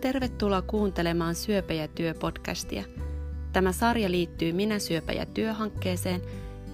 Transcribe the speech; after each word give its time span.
Tervetuloa 0.00 0.62
kuuntelemaan 0.62 1.34
Syöpä 1.34 1.72
ja 1.72 1.88
työ 1.88 2.14
podcastia. 2.14 2.84
Tämä 3.52 3.72
sarja 3.72 4.10
liittyy 4.10 4.52
Minä 4.52 4.78
syöpä 4.78 5.12
ja 5.12 5.26
työ-hankkeeseen 5.26 6.22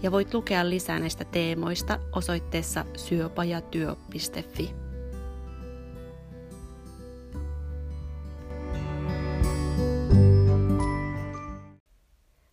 ja 0.02 0.12
voit 0.12 0.34
lukea 0.34 0.70
lisää 0.70 0.98
näistä 0.98 1.24
teemoista 1.24 1.98
osoitteessa 2.12 2.84
syöpäjatyö.fi. 2.96 4.74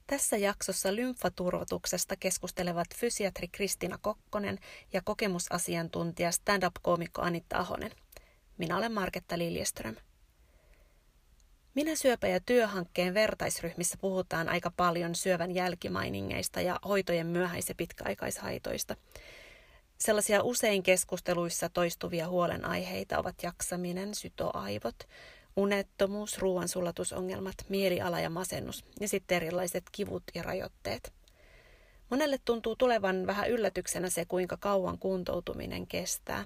Tässä 0.08 0.38
jaksossa 0.38 0.96
lymfaturvotuksesta 0.96 2.16
keskustelevat 2.16 2.88
fysiatri 2.96 3.48
Kristina 3.48 3.98
Kokkonen 4.02 4.60
ja 4.94 5.02
kokemusasiantuntija 5.04 6.32
stand-up-koomikko 6.32 7.22
Anitta 7.22 7.58
Ahonen. 7.58 7.92
Minä 8.58 8.78
olen 8.78 8.92
Marketta 8.92 9.38
Liljeström. 9.38 9.96
Minä 11.76 11.96
syöpä 11.96 12.28
ja 12.28 12.40
työhankkeen 12.40 13.14
vertaisryhmissä 13.14 13.98
puhutaan 14.02 14.50
aika 14.50 14.72
paljon 14.78 15.16
syövän 15.16 15.56
jälkimainingeista 15.56 16.62
ja 16.62 16.80
hoitojen 16.88 17.28
myöhäis- 17.28 17.70
ja 17.70 17.76
pitkäaikaishaitoista. 17.76 18.96
Sellaisia 19.98 20.44
usein 20.44 20.84
keskusteluissa 20.84 21.70
toistuvia 21.70 22.28
huolenaiheita 22.28 23.20
ovat 23.20 23.36
jaksaminen, 23.44 24.16
sytoaivot, 24.16 24.96
unettomuus, 25.56 26.40
ruoansulatusongelmat, 26.40 27.56
mieliala 27.70 28.20
ja 28.20 28.30
masennus 28.30 28.86
ja 29.00 29.08
sitten 29.08 29.36
erilaiset 29.36 29.84
kivut 29.92 30.24
ja 30.36 30.44
rajoitteet. 30.44 31.14
Monelle 32.10 32.40
tuntuu 32.46 32.76
tulevan 32.76 33.28
vähän 33.28 33.50
yllätyksenä 33.50 34.10
se, 34.10 34.26
kuinka 34.26 34.58
kauan 34.58 34.98
kuntoutuminen 34.98 35.88
kestää, 35.88 36.46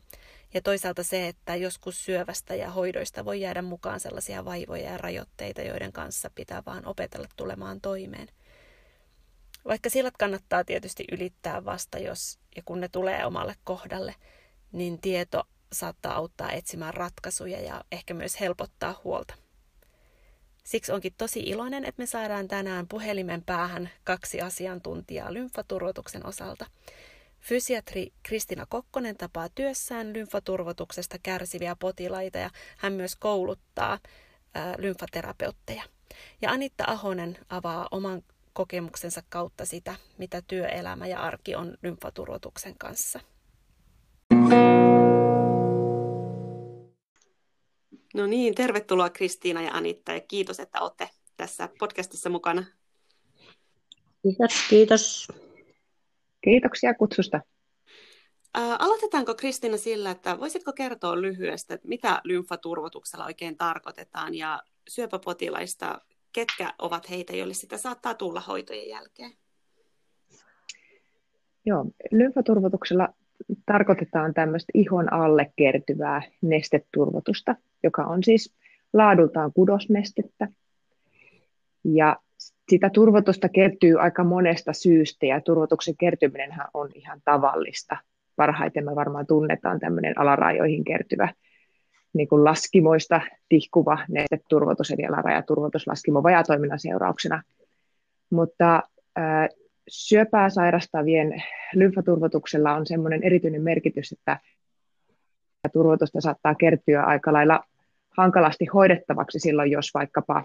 ja 0.54 0.62
toisaalta 0.62 1.04
se, 1.04 1.28
että 1.28 1.56
joskus 1.56 2.06
syövästä 2.06 2.56
ja 2.56 2.70
hoidoista 2.70 3.26
voi 3.26 3.42
jäädä 3.42 3.62
mukaan 3.62 4.00
sellaisia 4.00 4.46
vaivoja 4.46 4.92
ja 4.92 4.98
rajoitteita, 4.98 5.62
joiden 5.62 5.92
kanssa 5.92 6.30
pitää 6.36 6.64
vaan 6.66 6.86
opetella 6.86 7.28
tulemaan 7.36 7.82
toimeen. 7.82 8.28
Vaikka 9.66 9.90
sillat 9.90 10.18
kannattaa 10.18 10.64
tietysti 10.64 11.06
ylittää 11.12 11.66
vasta, 11.66 12.00
jos 12.00 12.40
ja 12.56 12.62
kun 12.66 12.80
ne 12.80 12.88
tulee 12.88 13.26
omalle 13.26 13.56
kohdalle, 13.64 14.16
niin 14.72 15.02
tieto 15.02 15.44
saattaa 15.74 16.16
auttaa 16.16 16.52
etsimään 16.52 16.94
ratkaisuja 16.94 17.62
ja 17.62 17.84
ehkä 17.92 18.14
myös 18.14 18.40
helpottaa 18.40 19.02
huolta. 19.04 19.34
Siksi 20.64 20.92
onkin 20.92 21.14
tosi 21.18 21.40
iloinen, 21.40 21.86
että 21.86 22.02
me 22.02 22.06
saadaan 22.06 22.48
tänään 22.48 22.88
puhelimen 22.88 23.44
päähän 23.44 23.90
kaksi 24.04 24.42
asiantuntijaa 24.42 25.34
lymfaturvotuksen 25.34 26.26
osalta. 26.26 26.66
Fysiatri 27.40 28.14
Kristina 28.24 28.66
Kokkonen 28.66 29.18
tapaa 29.18 29.50
työssään 29.50 30.14
lymfaturvotuksesta 30.14 31.18
kärsiviä 31.24 31.76
potilaita 31.80 32.38
ja 32.38 32.50
hän 32.78 32.94
myös 32.94 33.16
kouluttaa 33.16 34.00
ää, 34.54 34.76
lymfaterapeutteja. 34.78 35.84
Ja 36.42 36.52
Anitta 36.52 36.84
Ahonen 36.88 37.38
avaa 37.50 37.88
oman 37.92 38.24
kokemuksensa 38.54 39.24
kautta 39.30 39.66
sitä, 39.66 39.96
mitä 40.18 40.42
työelämä 40.48 41.08
ja 41.08 41.20
arki 41.20 41.56
on 41.56 41.78
lymfaturvotuksen 41.84 42.78
kanssa. 42.78 43.20
No 48.14 48.28
niin, 48.28 48.56
tervetuloa 48.56 49.10
Kristiina 49.10 49.62
ja 49.62 49.72
Anitta 49.72 50.12
ja 50.12 50.20
kiitos, 50.20 50.60
että 50.60 50.80
olette 50.82 51.10
tässä 51.38 51.70
podcastissa 51.80 52.30
mukana. 52.30 52.66
Kiitos, 54.24 54.54
kiitos. 54.70 55.28
Kiitoksia 56.48 56.94
kutsusta. 56.94 57.42
Aloitetaanko 58.54 59.36
Kristiina 59.36 59.78
sillä, 59.78 60.12
että 60.12 60.40
voisitko 60.40 60.74
kertoa 60.74 61.22
lyhyesti, 61.22 61.74
että 61.74 61.88
mitä 61.88 62.22
lymfaturvotuksella 62.24 63.26
oikein 63.26 63.58
tarkoitetaan 63.58 64.36
ja 64.36 64.62
syöpäpotilaista, 64.90 66.02
ketkä 66.34 66.74
ovat 66.80 67.10
heitä, 67.10 67.36
joille 67.36 67.54
sitä 67.54 67.78
saattaa 67.78 68.14
tulla 68.14 68.40
hoitojen 68.42 68.90
jälkeen? 68.90 69.32
Joo, 71.66 71.86
lymfaturvotuksella 72.12 73.10
tarkoitetaan 73.66 74.34
tämmöistä 74.34 74.72
ihon 74.74 75.14
alle 75.14 75.54
kertyvää 75.56 76.22
nesteturvotusta, 76.42 77.56
joka 77.84 78.04
on 78.04 78.24
siis 78.24 78.56
laadultaan 78.94 79.54
kudosnestettä. 79.54 80.48
Ja 81.84 82.18
sitä 82.70 82.90
turvotusta 82.90 83.50
kertyy 83.50 84.00
aika 84.02 84.24
monesta 84.24 84.74
syystä 84.74 85.26
ja 85.26 85.42
turvotuksen 85.42 85.98
kertyminen 85.98 86.54
on 86.74 86.90
ihan 86.96 87.22
tavallista. 87.26 87.98
Parhaiten 88.36 88.86
me 88.86 88.96
varmaan 88.96 89.28
tunnetaan 89.28 89.80
tämmöinen 89.80 90.20
alarajoihin 90.20 90.84
kertyvä 90.84 91.34
niin 92.14 92.28
kuin 92.28 92.44
laskimoista 92.44 93.22
tihkuva 93.50 93.98
nesteturvotus, 94.10 94.92
eli 94.92 95.06
alarajaturvotus 95.06 95.88
laskimo 95.88 96.24
vajatoiminnan 96.24 96.80
seurauksena. 96.80 97.44
Mutta 98.30 98.84
ää, 99.16 99.50
syöpää 99.88 100.50
sairastavien 100.50 101.44
lymfaturvotuksella 101.74 102.74
on 102.74 102.88
semmoinen 102.88 103.24
erityinen 103.24 103.62
merkitys, 103.62 104.12
että 104.12 104.40
turvotusta 105.74 106.22
saattaa 106.22 106.56
kertyä 106.56 107.04
aika 107.04 107.34
lailla 107.34 107.64
hankalasti 108.18 108.66
hoidettavaksi 108.66 109.40
silloin, 109.40 109.72
jos 109.72 109.94
vaikkapa 109.94 110.44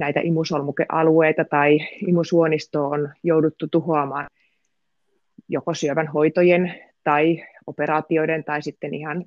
näitä 0.00 0.20
imusolmukealueita 0.20 1.44
tai 1.44 1.78
imusuonistoa 2.06 2.88
on 2.88 3.12
jouduttu 3.22 3.68
tuhoamaan 3.68 4.26
joko 5.48 5.74
syövän 5.74 6.08
hoitojen 6.08 6.74
tai 7.04 7.42
operaatioiden 7.66 8.44
tai 8.44 8.62
sitten 8.62 8.94
ihan 8.94 9.24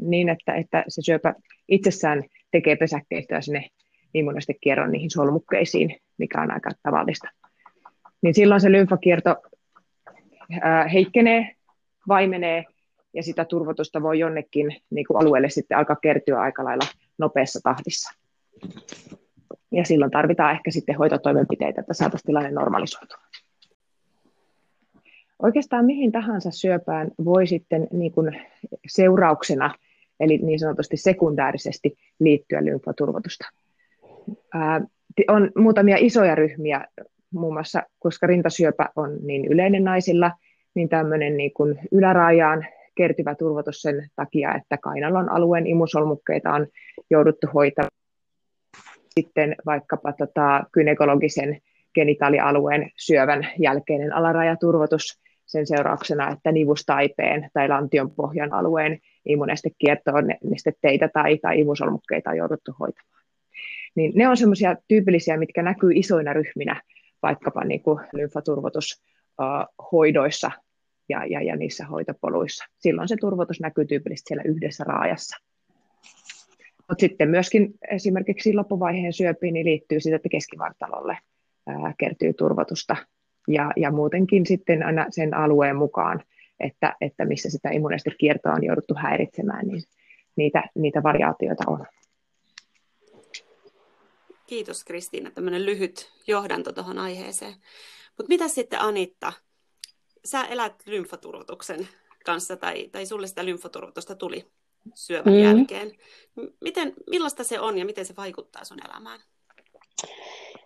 niin, 0.00 0.28
että, 0.28 0.54
että 0.54 0.84
se 0.88 1.02
syöpä 1.02 1.34
itsessään 1.68 2.22
tekee 2.50 2.76
pesäkkeistöä 2.76 3.40
sinne 3.40 3.68
immunostekierron 4.14 4.92
niihin 4.92 5.10
solmukkeisiin, 5.10 5.96
mikä 6.18 6.42
on 6.42 6.50
aika 6.50 6.70
tavallista. 6.82 7.28
Niin 8.22 8.34
silloin 8.34 8.60
se 8.60 8.72
lymfakierto 8.72 9.36
heikkenee, 10.92 11.56
vaimenee 12.08 12.64
ja 13.14 13.22
sitä 13.22 13.44
turvotusta 13.44 14.02
voi 14.02 14.18
jonnekin 14.18 14.76
niin 14.90 15.06
kuin 15.06 15.22
alueelle 15.22 15.50
sitten 15.50 15.78
alkaa 15.78 15.96
kertyä 15.96 16.40
aika 16.40 16.64
lailla 16.64 16.84
nopeassa 17.18 17.60
tahdissa. 17.62 18.10
Ja 19.72 19.84
silloin 19.84 20.10
tarvitaan 20.10 20.52
ehkä 20.52 20.70
sitten 20.70 20.96
hoitotoimenpiteitä, 20.96 21.80
että 21.80 21.94
saataisiin 21.94 22.26
tilanne 22.26 22.50
normalisoitua. 22.50 23.18
Oikeastaan 25.42 25.84
mihin 25.84 26.12
tahansa 26.12 26.50
syöpään 26.50 27.10
voi 27.24 27.46
sitten 27.46 27.88
niin 27.92 28.12
kuin 28.12 28.40
seurauksena, 28.86 29.74
eli 30.20 30.38
niin 30.38 30.58
sanotusti 30.58 30.96
sekundäärisesti 30.96 31.96
liittyä 32.20 32.64
lymfaturvotusta. 32.64 33.48
Ää, 34.54 34.80
on 35.28 35.50
muutamia 35.56 35.96
isoja 36.00 36.34
ryhmiä, 36.34 36.86
muun 37.32 37.52
muassa 37.52 37.82
koska 37.98 38.26
rintasyöpä 38.26 38.88
on 38.96 39.18
niin 39.22 39.44
yleinen 39.44 39.84
naisilla, 39.84 40.30
niin 40.74 40.88
tämmöinen 40.88 41.36
niin 41.36 41.52
kuin 41.52 41.78
ylärajaan 41.92 42.66
kertyvä 42.94 43.34
turvotus 43.34 43.82
sen 43.82 44.08
takia, 44.16 44.54
että 44.54 44.78
kainalon 44.78 45.28
alueen 45.28 45.66
imusolmukkeita 45.66 46.52
on 46.52 46.66
jouduttu 47.10 47.46
hoitamaan. 47.54 48.01
Sitten 49.14 49.56
vaikkapa 49.66 50.12
tota, 50.12 50.64
gynekologisen 50.72 51.58
genitaalialueen 51.94 52.90
syövän 52.96 53.48
jälkeinen 53.58 54.12
alarajaturvotus 54.12 55.20
sen 55.46 55.66
seurauksena, 55.66 56.30
että 56.30 56.52
nivustaipeen 56.52 57.50
tai 57.52 57.68
lantion 57.68 58.10
pohjan 58.10 58.52
alueen 58.52 58.98
imunestekiertoon 59.24 60.24
nesteteitä 60.44 61.08
tai, 61.08 61.38
tai 61.38 61.60
imusolmukkeita 61.60 62.30
on 62.30 62.36
jouduttu 62.36 62.74
hoitamaan. 62.80 63.22
Niin 63.94 64.12
ne 64.14 64.28
on 64.28 64.36
semmoisia 64.36 64.76
tyypillisiä, 64.88 65.36
mitkä 65.36 65.62
näkyy 65.62 65.90
isoina 65.94 66.32
ryhminä 66.32 66.82
vaikkapa 67.22 67.64
niin 67.64 67.82
kuin 67.82 68.00
lymfaturvotushoidoissa 68.12 70.50
ja, 71.08 71.26
ja, 71.26 71.42
ja 71.42 71.56
niissä 71.56 71.86
hoitopoluissa. 71.86 72.64
Silloin 72.78 73.08
se 73.08 73.16
turvotus 73.20 73.60
näkyy 73.60 73.84
tyypillisesti 73.84 74.28
siellä 74.28 74.44
yhdessä 74.46 74.84
raajassa. 74.84 75.36
Mutta 76.88 77.00
sitten 77.00 77.28
myöskin 77.28 77.74
esimerkiksi 77.90 78.54
loppuvaiheen 78.54 79.12
syöpiin 79.12 79.54
niin 79.54 79.66
liittyy 79.66 80.00
sitä, 80.00 80.16
että 80.16 80.28
keskivartalolle 80.28 81.18
ää, 81.66 81.94
kertyy 81.98 82.32
turvotusta 82.32 82.96
ja, 83.48 83.72
ja 83.76 83.90
muutenkin 83.90 84.46
sitten 84.46 84.82
aina 84.82 85.06
sen 85.10 85.34
alueen 85.34 85.76
mukaan, 85.76 86.22
että, 86.60 86.96
että 87.00 87.24
missä 87.24 87.50
sitä 87.50 87.70
immunestekiertoa 87.70 88.52
on 88.52 88.64
jouduttu 88.64 88.94
häiritsemään, 88.94 89.66
niin 89.66 89.82
niitä, 90.36 90.62
niitä 90.74 91.02
variaatioita 91.02 91.64
on. 91.66 91.86
Kiitos 94.46 94.84
Kristiina, 94.84 95.30
tämmöinen 95.30 95.66
lyhyt 95.66 96.12
johdanto 96.26 96.72
tuohon 96.72 96.98
aiheeseen. 96.98 97.54
Mutta 98.18 98.28
mitä 98.28 98.48
sitten 98.48 98.80
Anitta, 98.80 99.32
sä 100.24 100.44
elät 100.44 100.82
lymfaturvotuksen 100.86 101.88
kanssa 102.24 102.56
tai, 102.56 102.88
tai 102.88 103.06
sulle 103.06 103.26
sitä 103.26 103.44
lymfaturvotusta 103.44 104.14
tuli 104.14 104.46
syövän 104.94 105.32
mm. 105.32 105.42
jälkeen. 105.42 105.92
Miten, 106.60 106.92
millaista 107.10 107.44
se 107.44 107.60
on 107.60 107.78
ja 107.78 107.84
miten 107.84 108.06
se 108.06 108.16
vaikuttaa 108.16 108.64
sun 108.64 108.78
elämään? 108.88 109.20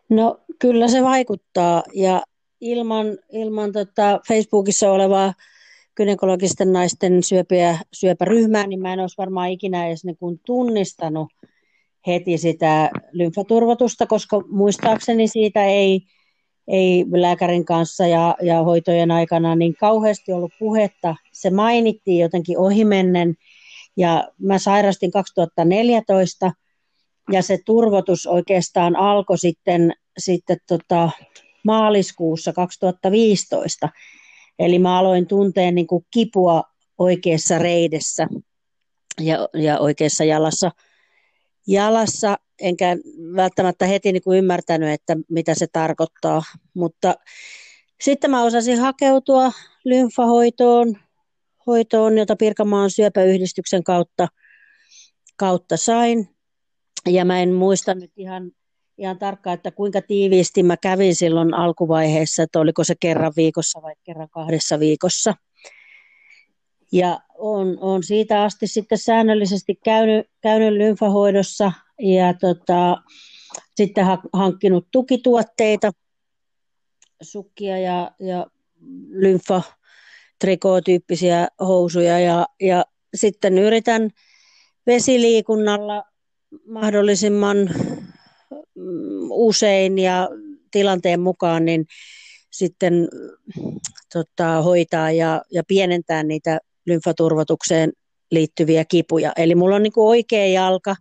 No 0.09 0.41
kyllä 0.59 0.89
se 0.89 1.03
vaikuttaa 1.03 1.83
ja 1.95 2.23
ilman, 2.61 3.07
ilman 3.33 3.73
tota 3.73 4.21
Facebookissa 4.29 4.93
olevaa 4.93 5.35
gynekologisten 5.97 6.73
naisten 6.73 7.23
syöpiä, 7.23 7.79
syöpäryhmää, 7.93 8.67
niin 8.67 8.81
mä 8.81 8.93
en 8.93 9.01
olisi 9.01 9.19
varmaan 9.19 9.51
ikinä 9.51 9.87
edes 9.87 10.05
niin 10.05 10.17
kuin 10.17 10.41
tunnistanut 10.47 11.29
heti 12.07 12.39
sitä 12.39 12.91
lymfaturvotusta, 13.13 14.07
koska 14.07 14.41
muistaakseni 14.49 15.29
siitä 15.29 15.65
ei, 15.65 16.01
ei 16.69 17.05
lääkärin 17.13 17.65
kanssa 17.65 18.07
ja, 18.07 18.37
ja 18.43 18.63
hoitojen 18.63 19.11
aikana 19.11 19.57
niin 19.57 19.75
kauheasti 19.81 20.33
ollut 20.33 20.53
puhetta. 20.59 21.17
Se 21.33 21.51
mainittiin 21.51 22.23
jotenkin 22.23 22.59
ohimennen 22.59 23.35
ja 23.97 24.29
mä 24.39 24.59
sairastin 24.59 25.11
2014 25.11 26.53
ja 27.33 27.43
se 27.43 27.59
turvotus 27.65 28.27
oikeastaan 28.27 28.97
alkoi 28.97 29.39
sitten, 29.39 29.93
sitten 30.19 30.57
tota, 30.69 31.11
maaliskuussa 31.65 32.53
2015. 32.53 33.89
Eli 34.59 34.79
mä 34.79 34.99
aloin 34.99 35.27
tuntea 35.27 35.71
niin 35.71 35.87
kuin 35.87 36.07
kipua 36.11 36.63
oikeassa 36.99 37.59
reidessä 37.59 38.27
ja, 39.21 39.49
ja 39.55 39.79
oikeassa 39.79 40.25
jalassa, 40.25 40.71
jalassa, 41.67 42.39
enkä 42.61 42.97
välttämättä 43.37 43.87
heti 43.87 44.13
niin 44.13 44.23
kuin 44.23 44.39
ymmärtänyt, 44.39 44.89
että 44.91 45.17
mitä 45.29 45.55
se 45.55 45.67
tarkoittaa, 45.73 46.43
mutta 46.75 47.15
sitten 48.01 48.31
mä 48.31 48.43
osasin 48.43 48.79
hakeutua 48.79 49.53
lymfahoitoon, 49.85 50.99
hoitoon, 51.67 52.19
jota 52.19 52.37
Pirkanmaan 52.37 52.91
syöpäyhdistyksen 52.91 53.85
kautta, 53.85 54.29
kautta 55.37 55.77
sain. 55.77 56.29
Ja 57.07 57.25
mä 57.25 57.41
en 57.41 57.53
muista 57.55 57.95
nyt 57.95 58.13
ihan, 58.17 58.51
ihan 58.99 59.19
tarkkaan, 59.19 59.55
että 59.55 59.71
kuinka 59.71 60.03
tiiviisti 60.03 60.63
mä 60.63 60.77
kävin 60.77 61.15
silloin 61.15 61.55
alkuvaiheessa, 61.55 62.43
että 62.43 62.61
oliko 62.61 62.85
se 62.85 62.95
kerran 63.01 63.33
viikossa 63.37 63.83
vai 63.83 63.95
kerran 64.05 64.29
kahdessa 64.31 64.81
viikossa. 64.81 65.35
Ja 66.93 67.21
on, 67.39 67.79
on 67.81 68.03
siitä 68.03 68.43
asti 68.43 68.67
sitten 68.67 68.99
säännöllisesti 68.99 69.75
käynyt, 69.85 70.27
käynyt 70.41 70.73
lymfahoidossa 70.73 71.73
ja 71.99 72.35
tota, 72.35 72.97
sitten 73.77 74.05
ha, 74.05 74.19
hankkinut 74.33 74.89
tukituotteita, 74.93 75.91
sukkia 77.23 77.79
ja, 77.79 78.11
ja 78.21 78.47
lymfa, 79.09 79.63
trikootyyppisiä 80.39 81.49
housuja 81.61 82.19
ja, 82.19 82.47
ja 82.61 82.85
sitten 83.15 83.59
yritän 83.59 84.11
vesiliikunnalla 84.87 86.05
mahdollisimman 86.67 87.57
mm, 88.75 89.29
usein 89.31 89.99
ja 89.99 90.29
tilanteen 90.71 91.21
mukaan 91.21 91.65
niin 91.65 91.87
sitten 92.51 93.09
tota, 94.13 94.63
hoitaa 94.63 95.11
ja, 95.11 95.43
ja 95.53 95.63
pienentää 95.69 96.23
niitä 96.23 96.59
lymfaturvotukseen 96.87 97.93
liittyviä 98.31 98.85
kipuja. 98.85 99.33
Eli 99.37 99.55
mulla 99.55 99.77
on 99.77 99.83
niin 99.83 99.93
kuin 99.93 100.09
oikea 100.09 100.47
jalka, 100.47 100.97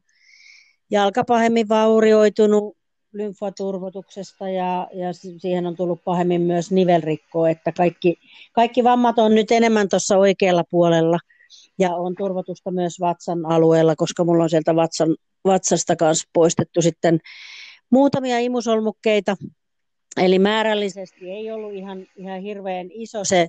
jalka 0.91 1.23
pahemmin 1.23 1.69
vaurioitunut 1.69 2.77
lymfaturvotuksesta 3.15 4.49
ja, 4.49 4.87
ja 4.93 5.13
siihen 5.13 5.65
on 5.65 5.75
tullut 5.75 6.03
pahemmin 6.03 6.41
myös 6.41 6.71
nivelrikkoa, 6.71 7.49
että 7.49 7.71
kaikki, 7.71 8.17
kaikki 8.53 8.83
vammat 8.83 9.19
on 9.19 9.35
nyt 9.35 9.51
enemmän 9.51 9.89
tuossa 9.89 10.17
oikealla 10.17 10.63
puolella. 10.69 11.19
Ja 11.79 11.95
on 11.95 12.15
turvotusta 12.17 12.71
myös 12.71 12.99
vatsan 12.99 13.45
alueella, 13.45 13.95
koska 13.95 14.23
mulla 14.23 14.43
on 14.43 14.49
sieltä 14.49 14.75
vatsan, 14.75 15.15
vatsasta 15.45 15.95
kanssa 15.95 16.29
poistettu 16.33 16.81
sitten 16.81 17.19
muutamia 17.89 18.39
imusolmukkeita, 18.39 19.35
Eli 20.17 20.39
määrällisesti 20.39 21.29
ei 21.29 21.51
ollut 21.51 21.73
ihan, 21.73 22.07
ihan 22.15 22.41
hirveän 22.41 22.87
iso 22.91 23.23
se 23.23 23.47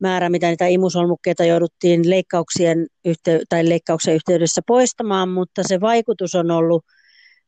määrä, 0.00 0.30
mitä 0.30 0.48
niitä 0.48 0.66
imusolmukkeita 0.66 1.44
jouduttiin 1.44 2.10
leikkauksien 2.10 2.86
yhtey- 3.04 3.42
tai 3.48 3.68
leikkauksen 3.68 4.14
yhteydessä 4.14 4.60
poistamaan, 4.66 5.28
mutta 5.28 5.62
se 5.66 5.80
vaikutus 5.80 6.34
on 6.34 6.50
ollut 6.50 6.84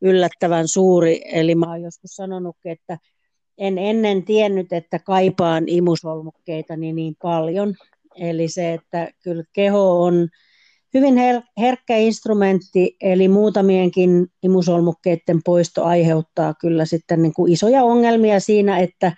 yllättävän 0.00 0.69
suuri. 0.69 1.23
Eli 1.32 1.55
mä 1.55 1.70
olen 1.70 1.82
joskus 1.82 2.11
sanonut, 2.11 2.56
että 2.64 2.99
en 3.58 3.79
ennen 3.79 4.25
tiennyt, 4.25 4.73
että 4.73 4.99
kaipaan 4.99 5.64
imusolmukkeita 5.67 6.76
niin, 6.76 6.96
niin 6.96 7.17
paljon. 7.23 7.75
Eli 8.17 8.49
se, 8.49 8.75
että 8.75 9.08
kyllä 9.23 9.44
keho 9.52 10.02
on 10.02 10.29
hyvin 10.94 11.14
her- 11.14 11.43
herkkä 11.58 11.96
instrumentti, 11.96 12.96
eli 13.00 13.29
muutamienkin 13.29 14.26
imusolmukkeiden 14.43 15.41
poisto 15.44 15.85
aiheuttaa 15.85 16.55
kyllä 16.61 16.85
sitten 16.85 17.23
niin 17.23 17.35
kuin 17.35 17.52
isoja 17.52 17.82
ongelmia 17.82 18.40
siinä, 18.40 18.79
että, 18.79 19.12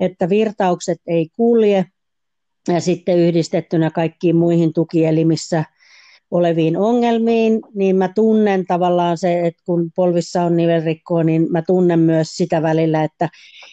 että 0.00 0.28
virtaukset 0.28 0.98
ei 1.06 1.28
kulje, 1.36 1.84
ja 2.68 2.80
sitten 2.80 3.18
yhdistettynä 3.18 3.90
kaikkiin 3.90 4.36
muihin 4.36 4.72
tukielimissä 4.72 5.64
oleviin 6.30 6.76
ongelmiin, 6.76 7.60
niin 7.74 7.96
mä 7.96 8.08
tunnen 8.14 8.66
tavallaan 8.66 9.18
se, 9.18 9.46
että 9.46 9.62
kun 9.66 9.90
polvissa 9.96 10.42
on 10.42 10.56
nivelrikkoa, 10.56 11.24
niin 11.24 11.52
mä 11.52 11.62
tunnen 11.62 11.98
myös 11.98 12.30
sitä 12.36 12.62
välillä, 12.62 13.04
että, 13.04 13.28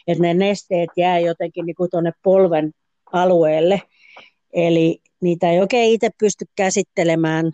että 0.07 0.21
ne 0.21 0.33
nesteet 0.33 0.89
jää 0.97 1.19
jotenkin 1.19 1.65
niin 1.65 1.75
kuin 1.75 1.89
tuonne 1.89 2.11
polven 2.23 2.71
alueelle. 3.13 3.81
Eli 4.53 5.01
niitä 5.21 5.51
ei 5.51 5.59
oikein 5.59 5.93
itse 5.93 6.09
pysty 6.19 6.45
käsittelemään, 6.55 7.45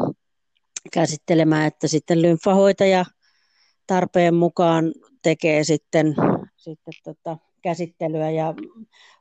käsittelemään 0.94 1.68
että 1.68 1.88
sitten 1.88 2.22
lymfahoitaja 2.22 3.06
tarpeen 3.88 4.36
mukaan 4.36 4.94
tekee 5.24 5.64
sitten, 5.64 6.16
sitten 6.58 6.94
tota, 7.04 7.38
käsittelyä 7.62 8.32
ja 8.32 8.54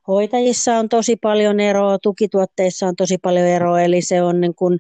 hoitajissa 0.08 0.78
on 0.78 0.88
tosi 0.88 1.17
paljon 1.17 1.61
eroa, 1.61 1.99
tukituotteissa 1.99 2.87
on 2.87 2.96
tosi 2.96 3.19
paljon 3.19 3.46
eroa, 3.46 3.81
eli 3.81 4.02
se 4.02 4.23
on, 4.23 4.40
niin 4.40 4.55
kun, 4.55 4.78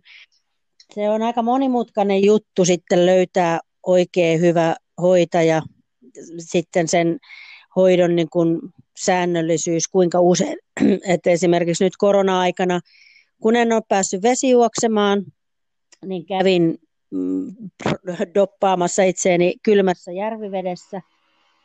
se 0.94 1.10
on 1.10 1.22
aika 1.22 1.42
monimutkainen 1.42 2.24
juttu 2.24 2.64
sitten 2.64 3.06
löytää 3.06 3.60
oikein 3.86 4.40
hyvä 4.40 4.76
hoitaja, 5.02 5.62
sitten 6.38 6.88
sen 6.88 7.18
hoidon 7.76 8.16
niin 8.16 8.30
kun 8.30 8.72
säännöllisyys, 8.98 9.88
kuinka 9.88 10.20
usein, 10.20 10.58
että 11.14 11.30
esimerkiksi 11.30 11.84
nyt 11.84 11.96
korona-aikana 11.96 12.80
kun 13.42 13.56
en 13.56 13.72
ole 13.72 13.82
päässyt 13.88 14.22
vesijuoksemaan, 14.22 15.24
niin 16.04 16.26
kävin 16.26 16.78
mm, 17.10 17.54
doppaamassa 18.34 19.02
itseäni 19.02 19.54
kylmässä 19.62 20.12
järvivedessä. 20.12 21.00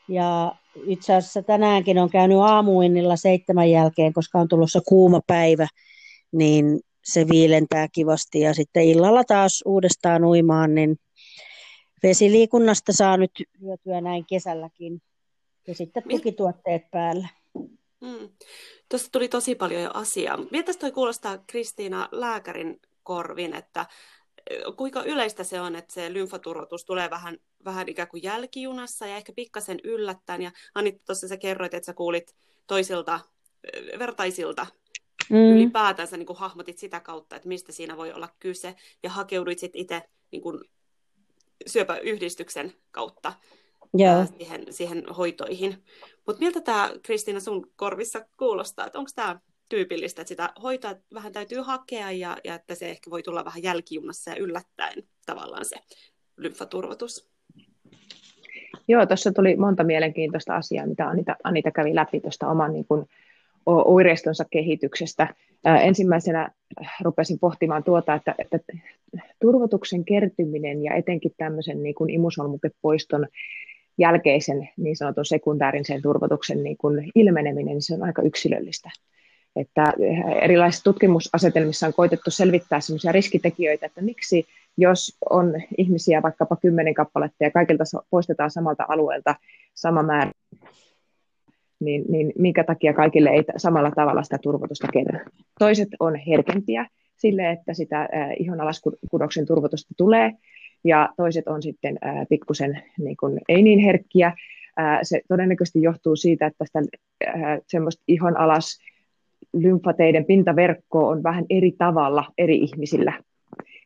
Ja 0.09 0.56
itse 0.85 1.15
asiassa 1.15 1.41
tänäänkin 1.44 2.00
on 2.00 2.09
käynyt 2.09 2.38
aamuinnilla 2.38 3.15
seitsemän 3.15 3.71
jälkeen, 3.71 4.13
koska 4.13 4.39
on 4.39 4.47
tulossa 4.47 4.81
kuuma 4.88 5.21
päivä, 5.27 5.68
niin 6.31 6.80
se 7.12 7.27
viilentää 7.27 7.88
kivasti. 7.88 8.39
Ja 8.39 8.54
sitten 8.54 8.83
illalla 8.83 9.24
taas 9.24 9.63
uudestaan 9.65 10.26
uimaan, 10.26 10.76
niin 10.76 10.99
vesiliikunnasta 12.04 12.94
saa 12.94 13.18
nyt 13.18 13.31
hyötyä 13.61 14.02
näin 14.02 14.26
kesälläkin. 14.26 15.02
Ja 15.68 15.76
sitten 15.76 16.04
tukituotteet 16.09 16.92
päällä. 16.92 17.28
Mm. 18.02 18.30
Tuossa 18.90 19.11
tuli 19.11 19.28
tosi 19.28 19.56
paljon 19.56 19.81
jo 19.81 19.92
asiaa. 19.94 20.37
Miltä 20.52 20.73
toi 20.73 20.92
kuulostaa 20.92 21.37
Kristiina 21.37 22.09
lääkärin 22.11 22.80
korvin, 23.04 23.56
että 23.56 23.85
kuinka 24.78 25.04
yleistä 25.04 25.44
se 25.44 25.61
on, 25.61 25.76
että 25.76 25.94
se 25.94 26.14
lymfaturvotus 26.14 26.85
tulee 26.85 27.09
vähän, 27.09 27.37
vähän 27.66 27.90
ikään 27.90 28.07
kuin 28.07 28.23
jälkijunassa 28.23 29.07
ja 29.07 29.16
ehkä 29.16 29.33
pikkasen 29.35 29.80
yllättäen. 29.83 30.42
Ja 30.42 30.52
Anita, 30.76 30.99
tuossa 31.06 31.28
sä 31.28 31.37
kerroit, 31.37 31.73
että 31.73 31.85
sä 31.85 31.94
kuulit 31.94 32.35
toisilta 32.68 33.19
vertaisilta 33.99 34.68
mm. 35.30 35.38
ylipäätänsä 35.38 36.18
niin 36.18 36.28
kuin 36.28 36.40
hahmotit 36.40 36.78
sitä 36.78 37.00
kautta, 37.00 37.36
että 37.36 37.48
mistä 37.48 37.72
siinä 37.72 37.98
voi 37.98 38.14
olla 38.14 38.30
kyse 38.40 38.76
ja 39.04 39.10
hakeuduit 39.10 39.60
sitten 39.60 39.81
itse 39.81 40.02
niin 40.31 40.42
kuin 40.42 40.60
syöpäyhdistyksen 41.68 42.74
kautta 42.92 43.34
Joo. 43.94 44.26
siihen, 44.38 44.66
siihen 44.69 45.06
hoitoihin. 45.18 45.84
Mutta 46.28 46.40
miltä 46.40 46.62
tämä 46.62 46.92
Kristiina 47.04 47.40
sun 47.40 47.72
korvissa 47.76 48.26
kuulostaa, 48.38 48.86
että 48.86 49.00
onko 49.00 49.12
tämä 49.16 49.40
tyypillistä, 49.69 50.22
että 50.22 50.30
sitä 50.30 50.50
hoitoa 50.64 50.96
vähän 51.14 51.34
täytyy 51.34 51.62
hakea 51.62 52.12
ja, 52.12 52.38
ja 52.44 52.56
että 52.56 52.76
se 52.76 52.90
ehkä 52.90 53.10
voi 53.10 53.24
tulla 53.24 53.46
vähän 53.46 53.64
jälkijunassa 53.64 54.31
ja 54.31 54.38
yllättäen 54.38 55.04
tavallaan 55.26 55.66
se 55.66 55.76
lymfaturvotus? 56.38 57.30
Joo, 58.88 59.06
tuossa 59.06 59.31
tuli 59.31 59.56
monta 59.56 59.84
mielenkiintoista 59.84 60.56
asiaa, 60.56 60.86
mitä 60.86 61.07
Anita, 61.07 61.36
Anita 61.44 61.72
kävi 61.72 61.96
läpi 61.96 62.19
tuosta 62.19 62.48
oman 62.48 62.74
niin 62.74 62.86
kuin, 62.86 63.06
oireistonsa 63.68 64.45
kehityksestä. 64.52 65.28
Ensimmäisenä 65.81 66.50
rupesin 67.02 67.40
pohtimaan 67.40 67.83
tuota, 67.83 68.14
että, 68.14 68.36
että 68.40 68.59
turvotuksen 69.42 70.06
kertyminen 70.06 70.83
ja 70.83 70.94
etenkin 70.94 71.31
tämmöisen 71.38 71.83
niin 71.83 71.95
kuin 71.95 72.09
imusolmukepoiston 72.09 73.28
jälkeisen 73.97 74.69
niin 74.78 74.95
sanotun 74.95 75.26
sekundaarisen 75.26 76.02
turvotuksen 76.02 76.64
niin 76.64 76.78
kuin 76.78 77.12
ilmeneminen, 77.16 77.66
niin 77.66 77.81
se 77.81 77.94
on 77.94 78.04
aika 78.04 78.21
yksilöllistä. 78.21 78.90
Että 79.56 79.94
erilaisissa 80.42 80.83
tutkimusasetelmissa 80.83 81.88
on 81.88 81.94
koitettu 81.94 82.31
selvittää 82.31 82.80
sellaisia 82.80 83.12
riskitekijöitä, 83.12 83.86
että 83.86 84.02
miksi 84.02 84.45
jos 84.78 85.18
on 85.30 85.54
ihmisiä 85.78 86.21
vaikkapa 86.21 86.56
kymmenen 86.56 86.94
kappaletta 86.94 87.44
ja 87.44 87.52
kaikilta 87.52 87.83
poistetaan 88.09 88.52
samalta 88.52 88.86
alueelta 88.88 89.36
sama 89.74 90.04
määrä, 90.04 90.31
niin, 91.80 92.04
niin 92.10 92.34
minkä 92.38 92.64
takia 92.64 92.94
kaikille 92.94 93.30
ei 93.30 93.44
samalla 93.57 93.92
tavalla 93.92 94.24
sitä 94.24 94.38
turvotusta 94.42 94.88
kerry. 94.94 95.19
Toiset 95.60 95.90
on 96.00 96.16
herkempiä 96.16 96.88
sille, 97.16 97.52
että 97.52 97.74
sitä 97.74 98.10
ihonalaskudoksen 98.40 99.46
turvotusta 99.46 99.94
tulee, 99.98 100.31
ja 100.84 101.10
toiset 101.18 101.48
on 101.48 101.62
sitten 101.62 101.98
ää, 102.02 102.26
pikkusen 102.30 102.84
niin 103.00 103.18
kuin, 103.19 103.40
ei 103.50 103.62
niin 103.62 103.80
herkkiä. 103.80 104.34
Ää, 104.78 105.00
se 105.04 105.22
todennäköisesti 105.28 105.81
johtuu 105.81 106.16
siitä, 106.16 106.46
että 106.46 106.57
tästä 106.57 106.80
ää, 107.26 107.60
semmoista 107.68 108.04
ihon 108.07 108.38
alas 108.38 108.80
lymfateiden 109.54 110.26
pintaverkkoa 110.26 111.10
on 111.10 111.24
vähän 111.24 111.46
eri 111.50 111.72
tavalla 111.72 112.26
eri 112.38 112.57
ihmisillä. 112.57 113.14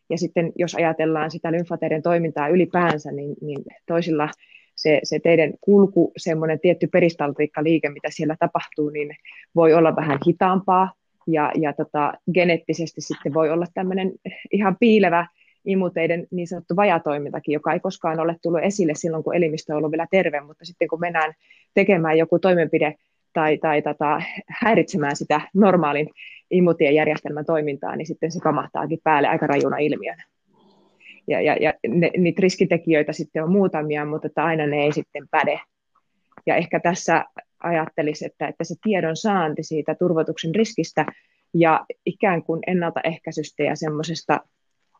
Ja 0.10 0.18
sitten 0.18 0.52
jos 0.56 0.76
ajatellaan 0.76 1.32
sitä 1.32 1.52
lymfateiden 1.52 2.02
toimintaa 2.02 2.48
ylipäänsä, 2.48 3.12
niin, 3.12 3.36
niin 3.42 3.60
toisilla 3.88 4.30
se, 4.75 5.00
se 5.04 5.20
teidän 5.20 5.54
kulku, 5.62 6.12
semmoinen 6.18 6.60
tietty 6.60 6.88
peristaltiikkaliike, 6.88 7.90
mitä 7.90 8.08
siellä 8.12 8.36
tapahtuu, 8.40 8.90
niin 8.90 9.10
voi 9.56 9.74
olla 9.74 9.96
vähän 9.96 10.20
hitaampaa 10.28 10.92
ja, 11.28 11.51
ja 11.62 11.74
tota, 11.74 12.13
geneettisesti 12.34 13.01
sitten 13.01 13.34
voi 13.34 13.50
olla 13.50 13.66
tämmöinen 13.74 14.12
ihan 14.51 14.78
piilevä 14.80 15.28
imuteiden 15.66 16.28
niin 16.32 16.48
sanottu 16.48 16.75
vajatoimintakin, 16.75 17.54
joka 17.54 17.74
ei 17.74 17.80
koskaan 17.80 18.20
ole 18.20 18.36
tullut 18.42 18.63
esille 18.63 18.94
silloin, 18.96 19.24
kun 19.24 19.36
elimistö 19.36 19.74
on 19.74 19.78
ollut 19.78 19.92
vielä 19.92 20.08
terve, 20.12 20.42
mutta 20.42 20.66
sitten 20.66 20.88
kun 20.88 21.00
mennään 21.00 21.34
tekemään 21.74 22.18
joku 22.18 22.40
toimenpide 22.40 22.96
tai, 23.34 23.58
tai 23.58 23.82
tota, 23.82 24.22
häiritsemään 24.48 25.16
sitä 25.16 25.42
normaalin 25.54 26.10
imutiejärjestelmän 26.51 27.46
toimintaa, 27.46 27.96
niin 27.96 28.08
sitten 28.08 28.32
se 28.32 28.40
kamahtaakin 28.40 29.00
päälle 29.04 29.28
aika 29.28 29.48
rajuna 29.48 29.78
ilmiönä. 29.78 30.24
Ja, 31.28 31.42
ja, 31.42 31.56
ja 31.56 31.74
ne, 31.88 32.12
niitä 32.18 32.42
riskitekijöitä 32.42 33.13
sitten 33.13 33.44
on 33.44 33.51
muutamia, 33.51 34.06
mutta 34.06 34.28
että 34.28 34.44
aina 34.44 34.68
ne 34.68 34.84
ei 34.84 34.92
sitten 34.92 35.28
päde. 35.32 35.60
Ja 36.46 36.56
ehkä 36.56 36.80
tässä 36.80 37.25
ajattelisi, 37.63 38.25
että, 38.25 38.48
että 38.48 38.63
se 38.63 38.75
tiedon 38.84 39.16
saanti 39.16 39.63
siitä 39.63 39.96
turvotuksen 39.96 40.56
riskistä 40.56 41.06
ja 41.54 41.86
ikään 42.06 42.44
kuin 42.44 42.60
ennaltaehkäisystä 42.68 43.63
ja 43.63 43.75
semmoisesta 43.75 44.40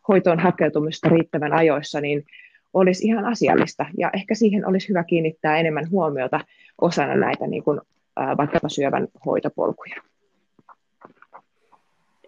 hoitoon 0.08 0.40
hakeutumista 0.40 1.10
riittävän 1.10 1.54
ajoissa, 1.54 2.02
niin 2.02 2.26
olisi 2.74 3.08
ihan 3.08 3.26
asiallista. 3.26 3.86
Ja 3.98 4.10
ehkä 4.14 4.36
siihen 4.36 4.68
olisi 4.68 4.90
hyvä 4.90 5.04
kiinnittää 5.04 5.58
enemmän 5.58 5.90
huomiota 5.90 6.40
osana 6.82 7.16
näitä 7.16 7.48
niin 7.48 7.64
kuin, 7.64 7.82
vaikkapa 8.38 8.70
syövän 8.70 9.08
hoitopolkuja. 9.26 9.96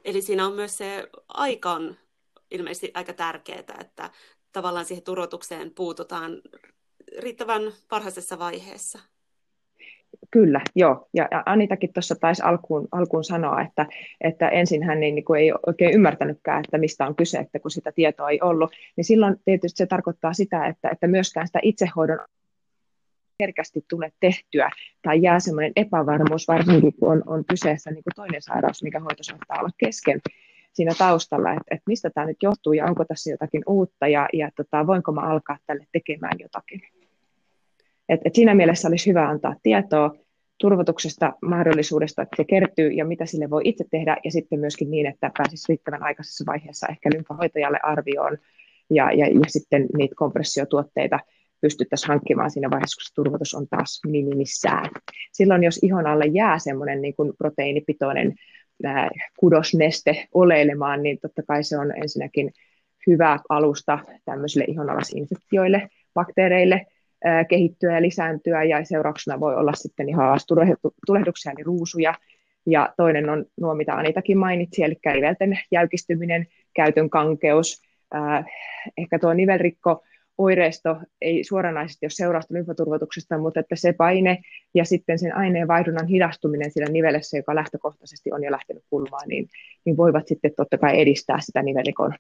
Eli 0.05 0.21
siinä 0.21 0.47
on 0.47 0.53
myös 0.53 0.77
se 0.77 1.07
aika 1.27 1.71
on 1.71 1.95
ilmeisesti 2.53 2.91
aika 2.93 3.13
tärkeää, 3.13 3.77
että 3.81 4.10
tavallaan 4.51 4.86
siihen 4.86 5.03
turvotukseen 5.03 5.72
puututaan 5.75 6.41
riittävän 7.19 7.62
varhaisessa 7.91 8.39
vaiheessa. 8.39 9.00
Kyllä, 10.31 10.62
joo. 10.75 11.07
Ja 11.13 11.27
Anitakin 11.45 11.93
tuossa 11.93 12.15
taisi 12.15 12.41
alkuun, 12.41 12.88
alkuun 12.91 13.24
sanoa, 13.24 13.62
että, 13.62 13.86
että 14.22 14.50
ensin 14.50 14.83
hän 14.83 15.00
niin, 15.00 15.15
niin 15.15 15.25
kuin 15.25 15.41
ei 15.41 15.51
oikein 15.67 15.93
ymmärtänytkään, 15.93 16.63
että 16.65 16.77
mistä 16.77 17.07
on 17.07 17.15
kyse, 17.15 17.38
että 17.38 17.60
kun 17.60 17.72
sitä 17.72 17.91
tietoa 17.91 18.29
ei 18.29 18.39
ollut, 18.41 18.72
niin 18.95 19.05
silloin 19.05 19.36
tietysti 19.45 19.77
se 19.77 19.86
tarkoittaa 19.86 20.33
sitä, 20.33 20.65
että, 20.67 20.89
että 20.89 21.07
myöskään 21.07 21.48
sitä 21.48 21.60
itsehoidon 21.62 22.19
herkästi 23.39 23.86
tule 23.89 24.12
tehtyä 24.19 24.69
tai 25.01 25.22
jää 25.22 25.39
semmoinen 25.39 25.72
epävarmuus, 25.75 26.48
varsinkin 26.48 26.93
kun 26.93 27.12
on, 27.12 27.24
on 27.25 27.45
kyseessä 27.45 27.91
niin 27.91 28.03
kuin 28.03 28.13
toinen 28.15 28.41
sairaus, 28.41 28.83
mikä 28.83 29.00
hoito 29.00 29.24
saattaa 29.24 29.60
olla 29.60 29.69
kesken 29.77 30.22
siinä 30.73 30.93
taustalla, 30.97 31.51
että, 31.51 31.63
että 31.71 31.83
mistä 31.87 32.09
tämä 32.09 32.27
nyt 32.27 32.37
johtuu 32.41 32.73
ja 32.73 32.85
onko 32.85 33.05
tässä 33.05 33.31
jotakin 33.31 33.63
uutta 33.67 34.07
ja, 34.07 34.29
ja 34.33 34.49
tota, 34.55 34.87
voinko 34.87 35.11
mä 35.11 35.21
alkaa 35.21 35.57
tälle 35.67 35.87
tekemään 35.91 36.39
jotakin. 36.39 36.81
Et, 38.09 38.21
et 38.25 38.35
siinä 38.35 38.55
mielessä 38.55 38.87
olisi 38.87 39.09
hyvä 39.09 39.29
antaa 39.29 39.55
tietoa 39.63 40.15
turvotuksesta, 40.57 41.33
mahdollisuudesta, 41.41 42.21
että 42.21 42.35
se 42.37 42.43
kertyy 42.43 42.91
ja 42.91 43.05
mitä 43.05 43.25
sille 43.25 43.49
voi 43.49 43.61
itse 43.65 43.85
tehdä 43.91 44.17
ja 44.23 44.31
sitten 44.31 44.59
myöskin 44.59 44.91
niin, 44.91 45.05
että 45.05 45.31
pääsisi 45.37 45.65
riittävän 45.69 46.03
aikaisessa 46.03 46.43
vaiheessa 46.47 46.87
ehkä 46.87 47.09
lymfahoitajalle 47.13 47.79
arvioon 47.83 48.37
ja, 48.89 49.11
ja, 49.11 49.27
ja 49.27 49.39
sitten 49.47 49.85
niitä 49.97 50.15
kompressiotuotteita 50.17 51.19
pystyttäisiin 51.61 52.07
hankkimaan 52.07 52.51
siinä 52.51 52.69
vaiheessa, 52.69 52.97
kun 52.97 53.05
se 53.05 53.13
turvotus 53.15 53.53
on 53.53 53.67
taas 53.67 54.01
minimissään. 54.07 54.89
Silloin, 55.31 55.63
jos 55.63 55.79
ihon 55.83 56.07
alle 56.07 56.25
jää 56.25 56.59
semmoinen 56.59 57.01
niin 57.01 57.15
proteiinipitoinen 57.37 58.33
kudosneste 59.39 60.27
oleilemaan, 60.33 61.03
niin 61.03 61.19
totta 61.19 61.43
kai 61.47 61.63
se 61.63 61.77
on 61.77 61.97
ensinnäkin 61.97 62.51
hyvä 63.07 63.39
alusta 63.49 63.99
tämmöisille 64.25 64.65
ihonalasinfektioille, 64.67 65.89
bakteereille, 66.13 66.85
kehittyä 67.49 67.95
ja 67.95 68.01
lisääntyä 68.01 68.63
ja 68.63 68.85
seurauksena 68.85 69.39
voi 69.39 69.55
olla 69.55 69.73
sitten 69.73 70.09
ihan 70.09 70.39
tulehduksia 71.05 71.51
eli 71.51 71.63
ruusuja. 71.63 72.13
Ja 72.65 72.93
toinen 72.97 73.29
on 73.29 73.45
nuo, 73.61 73.75
mitä 73.75 73.93
Anitakin 73.93 74.37
mainitsi, 74.37 74.83
eli 74.83 74.99
nivelten 75.13 75.59
jäykistyminen, 75.71 76.47
käytön 76.73 77.09
kankeus, 77.09 77.81
ehkä 78.97 79.19
tuo 79.19 79.33
nivelrikko 79.33 80.03
oireisto 80.37 80.97
ei 81.21 81.43
suoranaisesti 81.43 82.05
ole 82.05 82.11
seurausta 82.11 82.53
lymfaturvotuksesta, 82.53 83.37
mutta 83.37 83.59
että 83.59 83.75
se 83.75 83.93
paine 83.93 84.41
ja 84.73 84.85
sitten 84.85 85.19
sen 85.19 85.35
aineen 85.35 85.67
vaihdunnan 85.67 86.07
hidastuminen 86.07 86.71
siellä 86.71 86.91
nivelessä, 86.91 87.37
joka 87.37 87.55
lähtökohtaisesti 87.55 88.31
on 88.31 88.43
jo 88.43 88.51
lähtenyt 88.51 88.83
kulmaan, 88.89 89.27
niin, 89.27 89.49
niin 89.85 89.97
voivat 89.97 90.27
sitten 90.27 90.51
totta 90.57 90.77
kai 90.77 91.01
edistää 91.01 91.37
sitä 91.41 91.63
nivelikon 91.63 92.13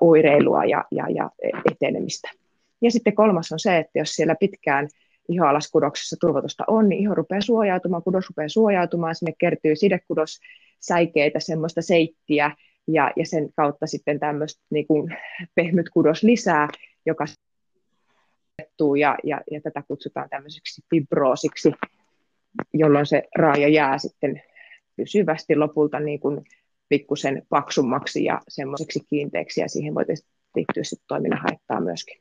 oireilua 0.00 0.64
ja, 0.64 0.84
ja, 0.90 1.06
ja 1.08 1.30
etenemistä. 1.72 2.30
Ja 2.82 2.90
sitten 2.90 3.14
kolmas 3.14 3.52
on 3.52 3.58
se, 3.58 3.76
että 3.76 3.98
jos 3.98 4.10
siellä 4.10 4.34
pitkään 4.40 4.88
ihoalaskudoksessa 5.28 6.16
turvotusta 6.20 6.64
on, 6.66 6.88
niin 6.88 7.02
iho 7.02 7.14
rupeaa 7.14 7.40
suojautumaan, 7.40 8.02
kudos 8.02 8.28
rupeaa 8.28 8.48
suojautumaan, 8.48 9.14
sinne 9.14 9.32
kertyy 9.38 9.76
sidekudos, 9.76 10.38
säikeitä, 10.80 11.40
semmoista 11.40 11.82
seittiä, 11.82 12.50
ja, 12.88 13.12
ja 13.16 13.26
sen 13.26 13.52
kautta 13.56 13.86
sitten 13.86 14.20
tämmöistä 14.20 14.62
niin 14.70 14.86
pehmyt 15.54 15.88
kudos 15.88 16.22
lisää, 16.22 16.68
joka 17.06 17.24
ja, 19.00 19.16
ja, 19.24 19.40
ja 19.50 19.60
tätä 19.60 19.82
kutsutaan 19.88 20.28
tämmöiseksi 20.28 20.82
fibroosiksi, 20.90 21.72
jolloin 22.74 23.06
se 23.06 23.22
raaja 23.38 23.68
jää 23.68 23.98
sitten 23.98 24.42
pysyvästi 24.96 25.56
lopulta 25.56 26.00
niin 26.00 26.20
kuin 26.20 26.44
pikkusen 26.88 27.46
paksummaksi 27.48 28.24
ja 28.24 28.40
semmoiseksi 28.48 29.00
kiinteäksi, 29.10 29.60
ja 29.60 29.68
siihen 29.68 29.94
voi 29.94 30.04
liittyä 30.54 30.84
sitten 30.84 31.08
toiminnan 31.08 31.42
haittaa 31.42 31.80
myöskin. 31.80 32.20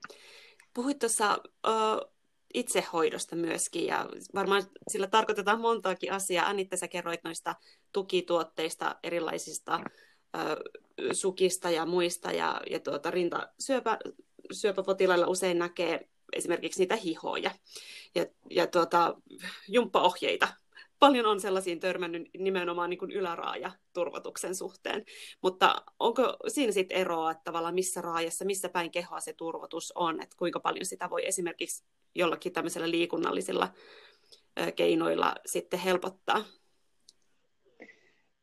Puhuit 0.73 0.99
tuossa 0.99 1.37
uh, 1.67 2.13
itsehoidosta 2.53 3.35
myöskin, 3.35 3.85
ja 3.85 4.09
varmaan 4.35 4.63
sillä 4.87 5.07
tarkoitetaan 5.07 5.61
montaakin 5.61 6.11
asiaa. 6.11 6.47
Anitta, 6.47 6.77
sä 6.77 6.87
kerroit 6.87 7.23
noista 7.23 7.55
tukituotteista, 7.93 8.95
erilaisista 9.03 9.79
sukista 11.11 11.69
ja 11.69 11.85
muista, 11.85 12.31
ja, 12.31 12.61
ja 12.69 12.79
tuota, 12.79 13.11
rintasyöpä, 13.11 13.99
syöpäpotilailla 14.51 15.27
usein 15.27 15.59
näkee 15.59 16.07
esimerkiksi 16.33 16.79
niitä 16.79 16.95
hihoja 16.95 17.51
ja, 18.15 18.25
ja 18.49 18.67
tuota, 18.67 19.15
jumppaohjeita. 19.67 20.47
Paljon 20.99 21.25
on 21.25 21.39
sellaisiin 21.41 21.79
törmännyt 21.79 22.29
nimenomaan 22.37 22.89
niin 22.89 23.11
yläraaja 23.13 23.71
turvotuksen 23.93 24.55
suhteen, 24.55 25.05
mutta 25.41 25.81
onko 25.99 26.37
siinä 26.47 26.71
sitten 26.71 26.97
eroa, 26.97 27.31
että 27.31 27.43
tavallaan 27.43 27.73
missä 27.73 28.01
raajassa, 28.01 28.45
missä 28.45 28.69
päin 28.69 28.91
kehoa 28.91 29.19
se 29.19 29.33
turvotus 29.33 29.91
on, 29.95 30.21
että 30.23 30.35
kuinka 30.39 30.59
paljon 30.59 30.85
sitä 30.85 31.09
voi 31.09 31.27
esimerkiksi 31.27 31.83
jollakin 32.15 32.53
tämmöisellä 32.53 32.91
liikunnallisilla 32.91 33.73
keinoilla 34.75 35.35
sitten 35.45 35.79
helpottaa? 35.79 36.45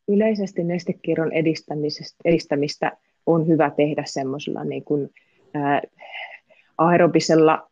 Yleisesti 0.08 0.64
nestekierron 0.64 1.30
edistämistä 2.24 2.96
on 3.26 3.48
hyvä 3.48 3.70
tehdä 3.76 4.04
semmoisella 4.06 4.64
niin 4.64 4.84
kuin 4.84 5.10
aerobisella 6.78 7.66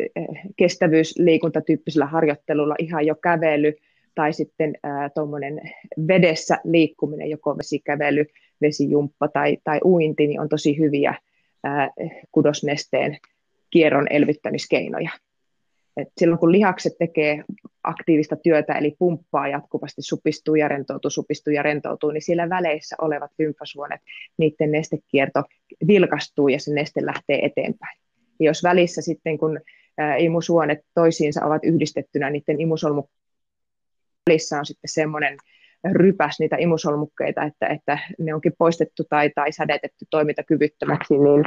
kestävyysliikuntatyyppisellä 0.56 2.06
harjoittelulla 2.06 2.74
ihan 2.78 3.06
jo 3.06 3.14
kävely 3.14 3.74
tai 4.14 4.32
sitten 4.32 4.74
tuommoinen 5.14 5.60
vedessä 6.08 6.58
liikkuminen, 6.64 7.30
joko 7.30 7.58
vesikävely, 7.58 8.26
vesijumppa 8.60 9.28
tai, 9.28 9.58
tai 9.64 9.80
uinti, 9.84 10.26
niin 10.26 10.40
on 10.40 10.48
tosi 10.48 10.78
hyviä 10.78 11.14
ää, 11.64 11.90
kudosnesteen 12.32 13.18
kierron 13.70 14.06
elvyttämiskeinoja. 14.10 15.10
Et 15.96 16.08
silloin 16.18 16.38
kun 16.38 16.52
lihakset 16.52 16.92
tekee 16.98 17.44
aktiivista 17.84 18.36
työtä, 18.36 18.74
eli 18.74 18.96
pumppaa 18.98 19.48
jatkuvasti, 19.48 20.02
supistuu 20.02 20.54
ja 20.54 20.68
rentoutuu, 20.68 21.10
supistuu 21.10 21.52
ja 21.52 21.62
rentoutuu, 21.62 22.10
niin 22.10 22.22
siellä 22.22 22.48
väleissä 22.48 22.96
olevat 23.00 23.30
lymfasuonet, 23.38 24.00
niiden 24.38 24.72
nestekierto 24.72 25.42
vilkastuu 25.86 26.48
ja 26.48 26.60
se 26.60 26.74
neste 26.74 27.06
lähtee 27.06 27.44
eteenpäin. 27.44 27.98
Ja 28.40 28.46
jos 28.46 28.62
välissä 28.62 29.02
sitten, 29.02 29.38
kun 29.38 29.60
imusuonet 30.18 30.78
toisiinsa 30.94 31.44
ovat 31.44 31.64
yhdistettynä, 31.64 32.30
niiden 32.30 32.60
imusolmu 32.60 33.04
välissä 34.30 34.58
on 34.58 34.66
sitten 34.66 34.88
semmoinen 34.88 35.36
rypäs 35.92 36.36
niitä 36.40 36.56
imusolmukkeita, 36.58 37.42
että, 37.42 37.66
että 37.66 37.98
ne 38.18 38.34
onkin 38.34 38.52
poistettu 38.58 39.04
tai, 39.08 39.30
tai 39.34 39.52
sädetetty 39.52 40.06
toimintakyvyttömäksi, 40.10 41.14
niin 41.14 41.44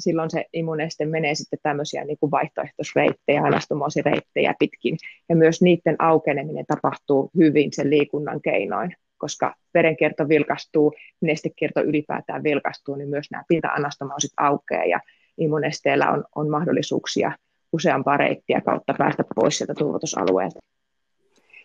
silloin 0.00 0.30
se 0.30 0.44
imuneste 0.52 1.04
menee 1.04 1.34
sitten 1.34 1.58
tämmöisiä 1.62 2.04
niin 2.04 2.18
kuin 2.20 2.30
vaihtoehtoisreittejä, 2.30 3.42
anastomosireittejä 3.42 4.54
pitkin. 4.58 4.96
Ja 5.28 5.36
myös 5.36 5.62
niiden 5.62 5.96
aukeneminen 5.98 6.64
tapahtuu 6.66 7.30
hyvin 7.38 7.72
sen 7.72 7.90
liikunnan 7.90 8.40
keinoin, 8.40 8.96
koska 9.18 9.54
verenkierto 9.74 10.28
vilkastuu, 10.28 10.92
nestekierto 11.20 11.80
ylipäätään 11.80 12.42
vilkastuu, 12.42 12.94
niin 12.94 13.08
myös 13.08 13.26
nämä 13.30 13.44
pinta-anastomosit 13.48 14.32
aukeaa 14.36 14.84
ja, 14.84 15.00
imunesteellä 15.40 16.10
on, 16.10 16.24
on 16.36 16.50
mahdollisuuksia 16.50 17.32
useampaa 17.72 18.16
reittiä 18.16 18.60
kautta 18.60 18.94
päästä 18.98 19.24
pois 19.34 19.58
sieltä 19.58 19.74
turvotusalueelta. 19.74 20.60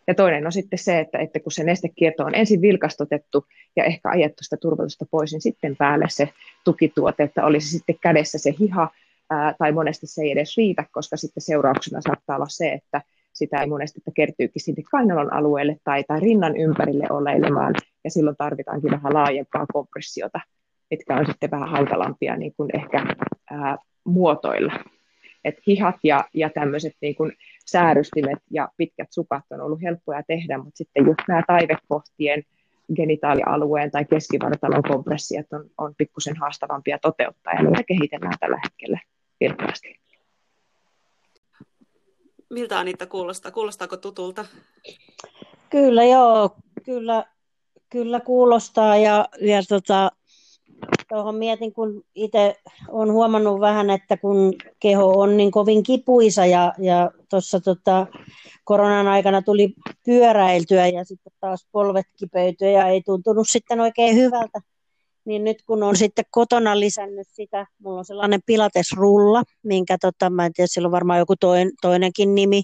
Ja 0.08 0.16
toinen 0.16 0.46
on 0.46 0.52
sitten 0.52 0.80
se, 0.80 1.00
että, 1.00 1.18
että 1.18 1.40
kun 1.40 1.52
se 1.52 1.64
nestekierto 1.64 2.24
on 2.24 2.36
ensin 2.36 2.62
vilkastotettu 2.62 3.46
ja 3.76 3.84
ehkä 3.84 4.10
ajettu 4.10 4.44
sitä 4.44 4.58
turvotusta 4.58 5.06
pois, 5.12 5.32
niin 5.32 5.42
sitten 5.42 5.76
päälle 5.76 6.06
se 6.10 6.30
tukituote, 6.64 7.24
että 7.24 7.46
olisi 7.46 7.70
sitten 7.70 7.96
kädessä 8.02 8.38
se 8.38 8.54
hiha, 8.60 8.90
ää, 9.30 9.56
tai 9.58 9.72
monesti 9.72 10.08
se 10.08 10.22
ei 10.22 10.32
edes 10.32 10.58
riitä, 10.58 10.86
koska 10.92 11.18
sitten 11.18 11.42
seurauksena 11.42 12.02
saattaa 12.02 12.36
olla 12.36 12.48
se, 12.50 12.70
että 12.70 13.02
sitä 13.34 13.62
ei 13.62 13.68
monesti 13.68 14.00
että 14.00 14.12
kertyykin 14.16 14.62
sinne 14.62 14.84
kainalon 14.92 15.34
alueelle 15.34 15.78
tai, 15.84 16.04
tai 16.04 16.20
rinnan 16.20 16.58
ympärille 16.58 17.08
oleilemaan, 17.10 17.74
ja 18.04 18.12
silloin 18.12 18.36
tarvitaankin 18.38 18.92
vähän 18.92 19.14
laajempaa 19.14 19.66
kompressiota, 19.74 20.40
mitkä 20.92 21.18
on 21.18 21.26
sitten 21.26 21.52
vähän 21.52 21.70
hankalampia 21.70 22.36
niin 22.36 22.54
kuin 22.58 22.70
ehkä 22.76 23.06
ää, 23.52 23.78
muotoilla. 24.04 24.74
Et 25.46 25.56
hihat 25.68 25.96
ja, 26.04 26.26
ja 26.34 26.50
tämmöiset 26.50 26.94
niin 27.02 27.16
kuin 27.16 27.32
säärystimet 27.66 28.40
ja 28.52 28.70
pitkät 28.78 29.08
sukat 29.12 29.44
on 29.52 29.62
ollut 29.62 29.82
helppoja 29.82 30.24
tehdä, 30.28 30.58
mutta 30.58 30.78
sitten 30.78 31.06
just 31.06 31.22
nämä 31.28 31.44
taivekohtien 31.48 32.44
genitaalialueen 32.96 33.92
tai 33.92 34.06
keskivartalon 34.06 34.84
kompressiot 34.84 35.54
on, 35.54 35.70
on 35.78 35.96
pikkusen 35.98 36.38
haastavampia 36.38 37.00
toteuttaa 37.00 37.54
ja 37.54 37.64
niitä 37.64 37.84
kehitellään 37.84 38.40
tällä 38.40 38.60
hetkellä 38.64 39.00
vilkkaasti. 39.40 40.00
Miltä 42.50 42.80
Anitta 42.80 43.06
kuulostaa? 43.06 43.52
Kuulostaako 43.52 43.98
tutulta? 43.98 44.46
Kyllä 45.70 46.04
joo, 46.04 46.56
kyllä, 46.84 47.26
kyllä 47.90 48.20
kuulostaa 48.20 48.98
ja, 48.98 49.28
ja 49.42 49.64
tota, 49.70 50.12
tuohon 51.10 51.36
mietin, 51.36 51.74
kun 51.74 52.04
itse 52.16 52.56
olen 52.88 53.12
huomannut 53.12 53.60
vähän, 53.60 53.90
että 53.90 54.18
kun 54.18 54.54
keho 54.80 55.20
on 55.20 55.38
niin 55.38 55.52
kovin 55.52 55.84
kipuisa 55.84 56.46
ja, 56.46 56.74
ja 56.80 57.12
tuossa 57.30 57.60
tota, 57.60 58.08
koronan 58.64 59.08
aikana 59.08 59.42
tuli 59.42 59.74
pyöräiltyä 60.06 60.88
ja 60.88 61.04
sitten 61.04 61.34
taas 61.40 61.68
polvet 61.72 62.06
kipeytyä 62.20 62.70
ja 62.70 62.88
ei 62.88 63.02
tuntunut 63.02 63.48
sitten 63.50 63.80
oikein 63.80 64.16
hyvältä, 64.16 64.60
niin 65.26 65.44
nyt 65.44 65.58
kun 65.68 65.84
on 65.84 65.96
sitten 65.96 66.26
kotona 66.32 66.80
lisännyt 66.80 67.28
sitä, 67.32 67.66
mulla 67.80 68.00
on 68.00 68.06
sellainen 68.06 68.40
pilatesrulla, 68.46 69.44
minkä 69.64 69.98
tota, 70.02 70.30
mä 70.30 70.46
en 70.46 70.54
tiedä, 70.54 70.68
sillä 70.68 70.86
on 70.86 70.92
varmaan 70.92 71.20
joku 71.20 71.36
toinen, 71.36 71.72
toinenkin 71.82 72.36
nimi, 72.36 72.62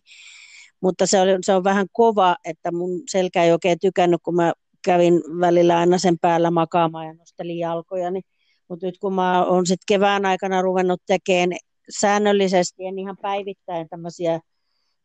mutta 0.82 1.06
se 1.06 1.22
on, 1.22 1.28
se 1.42 1.54
on 1.54 1.64
vähän 1.64 1.86
kova, 1.92 2.36
että 2.46 2.72
mun 2.72 3.02
selkä 3.12 3.44
ei 3.44 3.52
oikein 3.52 3.80
tykännyt, 3.80 4.22
kun 4.24 4.36
mä 4.36 4.54
kävin 4.86 5.14
välillä 5.40 5.78
aina 5.78 5.98
sen 5.98 6.20
päällä 6.20 6.52
makaamaan 6.52 7.08
ja 7.08 7.14
nostelin 7.14 7.60
jalkoja, 7.60 8.12
niin, 8.12 8.24
mutta 8.68 8.86
nyt 8.86 8.98
kun 8.98 9.14
mä 9.14 9.46
oon 9.46 9.66
sitten 9.66 9.86
kevään 9.88 10.26
aikana 10.26 10.62
ruvennut 10.62 11.02
tekemään 11.06 11.60
säännöllisesti, 12.00 12.86
en 12.86 13.00
ihan 13.00 13.18
päivittäin 13.22 13.90
tämmöisiä 13.90 14.40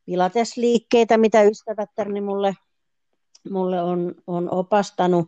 pilatesliikkeitä, 0.06 1.18
mitä 1.18 1.42
ystävättäni 1.42 2.20
mulle, 2.20 2.54
mulle 3.50 3.82
on, 3.82 4.14
on 4.26 4.50
opastanut, 4.50 5.26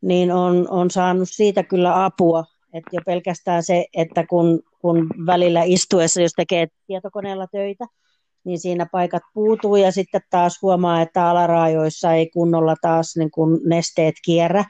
niin 0.00 0.32
on, 0.32 0.70
on 0.70 0.90
saanut 0.90 1.28
siitä 1.30 1.62
kyllä 1.62 2.04
apua. 2.04 2.44
Että 2.72 2.90
jo 2.92 3.00
pelkästään 3.06 3.62
se, 3.62 3.86
että 3.96 4.26
kun, 4.26 4.60
kun 4.80 5.06
välillä 5.26 5.62
istuessa, 5.62 6.20
jos 6.20 6.32
tekee 6.36 6.66
tietokoneella 6.86 7.46
töitä, 7.46 7.84
niin 8.48 8.58
siinä 8.58 8.86
paikat 8.92 9.22
puutuu 9.34 9.76
ja 9.76 9.92
sitten 9.92 10.20
taas 10.30 10.62
huomaa, 10.62 11.02
että 11.02 11.30
alaraajoissa 11.30 12.12
ei 12.12 12.30
kunnolla 12.30 12.74
taas 12.82 13.16
niin 13.16 13.30
kun 13.30 13.60
nesteet 13.66 14.14
kierrä, 14.24 14.64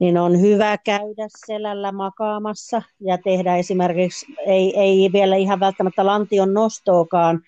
niin 0.00 0.18
on 0.18 0.40
hyvä 0.40 0.78
käydä 0.78 1.26
selällä 1.46 1.92
makaamassa 1.92 2.82
ja 3.00 3.18
tehdä 3.18 3.56
esimerkiksi, 3.56 4.26
ei, 4.46 4.80
ei 4.80 5.10
vielä 5.12 5.36
ihan 5.36 5.60
välttämättä 5.60 6.06
lantion 6.06 6.54
nostoakaan, 6.54 7.40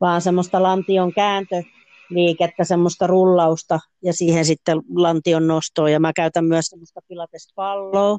vaan 0.00 0.20
semmoista 0.20 0.62
lantion 0.62 1.12
kääntöliikettä, 1.12 2.64
semmoista 2.64 3.06
rullausta 3.06 3.80
ja 4.04 4.12
siihen 4.12 4.44
sitten 4.44 4.78
lantion 4.94 5.46
nostoa. 5.46 5.90
Ja 5.90 6.00
mä 6.00 6.12
käytän 6.12 6.44
myös 6.44 6.66
semmoista 6.66 7.00
pilatespalloa, 7.08 8.18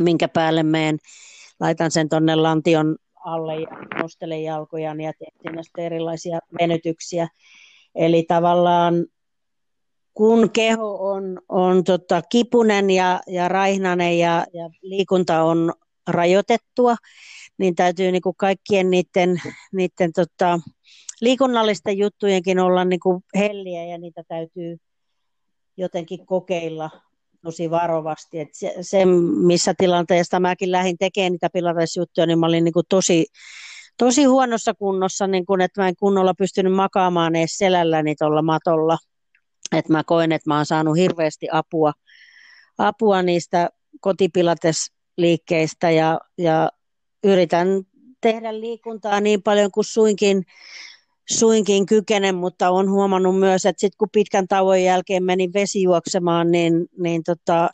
minkä 0.00 0.28
päälle 0.28 0.62
meen, 0.62 0.98
laitan 1.60 1.90
sen 1.90 2.08
tonne 2.08 2.34
lantion 2.34 2.96
alle 3.24 3.54
ja 3.54 3.68
nostelen 4.02 4.42
jalkoja 4.42 4.94
ja 5.02 5.12
teen 5.18 5.64
sitten 5.64 5.84
erilaisia 5.84 6.38
venytyksiä. 6.60 7.28
Eli 7.94 8.24
tavallaan 8.28 9.06
kun 10.14 10.50
keho 10.50 11.10
on, 11.10 11.40
on 11.48 11.84
tota, 11.84 12.22
kipunen 12.22 12.90
ja, 12.90 13.20
ja 13.26 13.48
raihnainen 13.48 14.18
ja, 14.18 14.46
ja 14.52 14.70
liikunta 14.82 15.42
on 15.42 15.72
rajoitettua, 16.06 16.96
niin 17.58 17.74
täytyy 17.74 18.12
niin 18.12 18.22
kuin 18.22 18.36
kaikkien 18.36 18.90
niiden, 18.90 19.40
niiden 19.72 20.12
tota, 20.12 20.60
liikunnallisten 21.20 21.98
juttujenkin 21.98 22.58
olla 22.58 22.84
niin 22.84 23.00
kuin 23.00 23.24
helliä 23.34 23.84
ja 23.84 23.98
niitä 23.98 24.22
täytyy 24.28 24.76
jotenkin 25.76 26.26
kokeilla 26.26 26.90
tosi 27.42 27.70
varovasti. 27.70 28.40
Et 28.40 28.48
se, 28.52 28.74
se, 28.80 29.04
missä 29.46 29.74
tilanteesta 29.78 30.40
mäkin 30.40 30.72
lähdin 30.72 30.98
tekemään 30.98 31.32
niitä 31.32 31.48
pilatesjuttuja, 31.52 32.26
niin 32.26 32.38
mä 32.38 32.46
olin 32.46 32.64
niin 32.64 32.72
kuin 32.72 32.86
tosi, 32.88 33.26
tosi 33.98 34.24
huonossa 34.24 34.74
kunnossa, 34.74 35.26
niin 35.26 35.46
kuin, 35.46 35.60
että 35.60 35.82
mä 35.82 35.88
en 35.88 35.96
kunnolla 35.96 36.34
pystynyt 36.38 36.72
makaamaan 36.72 37.36
edes 37.36 37.56
selälläni 37.56 38.14
tuolla 38.16 38.42
matolla. 38.42 38.98
Et 39.76 39.88
mä 39.88 40.04
koen, 40.04 40.32
että 40.32 40.50
mä 40.50 40.56
oon 40.56 40.66
saanut 40.66 40.96
hirveästi 40.96 41.46
apua, 41.52 41.92
apua 42.78 43.22
niistä 43.22 43.70
kotipilatesliikkeistä 44.00 45.90
ja, 45.90 46.20
ja 46.38 46.70
yritän 47.24 47.68
tehdä 48.20 48.60
liikuntaa 48.60 49.20
niin 49.20 49.42
paljon 49.42 49.70
kuin 49.70 49.84
suinkin, 49.84 50.44
suinkin 51.38 51.86
kykenen, 51.86 52.34
mutta 52.34 52.70
on 52.70 52.90
huomannut 52.90 53.38
myös, 53.38 53.66
että 53.66 53.80
sitten 53.80 53.98
kun 53.98 54.08
pitkän 54.12 54.48
tauon 54.48 54.82
jälkeen 54.82 55.24
menin 55.24 55.52
vesijuoksemaan, 55.52 56.50
niin, 56.50 56.86
niin 56.98 57.22
tota, 57.24 57.70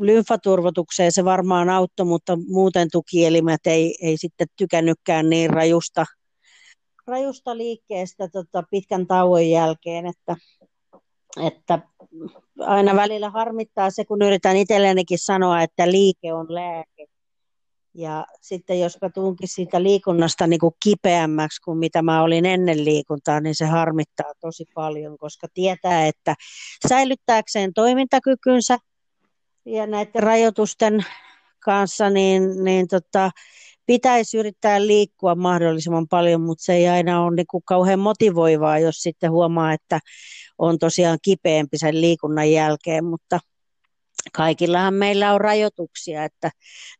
lymfaturvotukseen 0.00 1.12
se 1.12 1.24
varmaan 1.24 1.70
auttoi, 1.70 2.06
mutta 2.06 2.38
muuten 2.48 2.88
tukielimet 2.92 3.66
ei, 3.66 3.96
ei 4.02 4.16
sitten 4.16 4.46
tykännytkään 4.56 5.30
niin 5.30 5.50
rajusta, 5.50 6.04
rajusta 7.06 7.56
liikkeestä 7.56 8.28
tota, 8.28 8.62
pitkän 8.70 9.06
tauon 9.06 9.48
jälkeen, 9.48 10.06
että, 10.06 10.36
että 11.46 11.78
aina 12.58 12.96
välillä 12.96 13.30
harmittaa 13.30 13.90
se, 13.90 14.04
kun 14.04 14.22
yritän 14.22 14.56
itsellenikin 14.56 15.18
sanoa, 15.18 15.62
että 15.62 15.90
liike 15.90 16.32
on 16.32 16.54
lääke. 16.54 17.11
Ja 17.94 18.26
sitten 18.40 18.80
jos 18.80 18.98
mä 19.02 19.10
tuunkin 19.10 19.48
siitä 19.48 19.82
liikunnasta 19.82 20.46
niin 20.46 20.60
kuin 20.60 20.74
kipeämmäksi 20.84 21.62
kuin 21.62 21.78
mitä 21.78 22.02
mä 22.02 22.22
olin 22.22 22.46
ennen 22.46 22.84
liikuntaa, 22.84 23.40
niin 23.40 23.54
se 23.54 23.66
harmittaa 23.66 24.32
tosi 24.40 24.64
paljon, 24.74 25.18
koska 25.18 25.46
tietää, 25.54 26.06
että 26.06 26.34
säilyttääkseen 26.88 27.74
toimintakykynsä 27.74 28.78
ja 29.64 29.86
näiden 29.86 30.22
rajoitusten 30.22 31.04
kanssa, 31.60 32.10
niin, 32.10 32.64
niin 32.64 32.88
tota, 32.88 33.30
pitäisi 33.86 34.38
yrittää 34.38 34.86
liikkua 34.86 35.34
mahdollisimman 35.34 36.08
paljon, 36.08 36.40
mutta 36.40 36.64
se 36.64 36.74
ei 36.74 36.88
aina 36.88 37.24
ole 37.24 37.36
niin 37.36 37.46
kuin 37.50 37.62
kauhean 37.66 37.98
motivoivaa, 37.98 38.78
jos 38.78 38.96
sitten 38.96 39.30
huomaa, 39.30 39.72
että 39.72 40.00
on 40.58 40.78
tosiaan 40.78 41.18
kipeämpi 41.22 41.78
sen 41.78 42.00
liikunnan 42.00 42.50
jälkeen, 42.52 43.04
mutta– 43.04 43.40
kaikillahan 44.32 44.94
meillä 44.94 45.34
on 45.34 45.40
rajoituksia, 45.40 46.24
että 46.24 46.50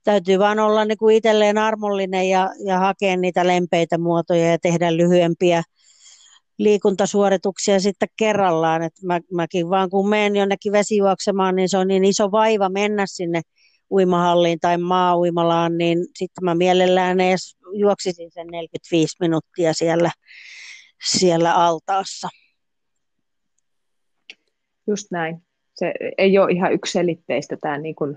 täytyy 0.04 0.38
vaan 0.38 0.58
olla 0.58 0.85
niin 0.85 0.98
kuin 0.98 1.16
itselleen 1.16 1.58
armollinen 1.58 2.28
ja, 2.28 2.50
ja 2.66 2.78
hakea 2.78 3.16
niitä 3.16 3.46
lempeitä 3.46 3.98
muotoja 3.98 4.50
ja 4.50 4.58
tehdä 4.58 4.96
lyhyempiä 4.96 5.62
liikuntasuorituksia 6.58 7.80
sitten 7.80 8.08
kerrallaan. 8.16 8.82
Et 8.82 8.92
mä, 9.04 9.20
mäkin 9.32 9.70
vaan 9.70 9.90
kun 9.90 10.08
menen 10.08 10.37
jonnekin 10.37 10.72
vesijuoksemaan, 10.72 11.56
niin 11.56 11.68
se 11.68 11.78
on 11.78 11.88
niin 11.88 12.04
iso 12.04 12.30
vaiva 12.32 12.68
mennä 12.68 13.04
sinne 13.06 13.40
uimahalliin 13.90 14.61
tai 14.61 14.78
maa-uimalaan, 14.78 15.78
niin 15.78 15.98
sitten 16.18 16.44
mä 16.44 16.54
mielellään 16.54 17.20
edes 17.20 17.56
juoksisin 17.72 18.30
sen 18.30 18.46
45 18.46 19.16
minuuttia 19.20 19.72
siellä, 19.72 20.11
siellä 21.04 21.54
altaassa. 21.54 22.28
Just 24.87 25.06
näin 25.11 25.42
se 25.82 25.92
ei 26.18 26.38
ole 26.38 26.52
ihan 26.52 26.72
ykselitteistä 26.72 27.56
tämä 27.60 27.78
niin 27.78 27.94
kuin 27.94 28.16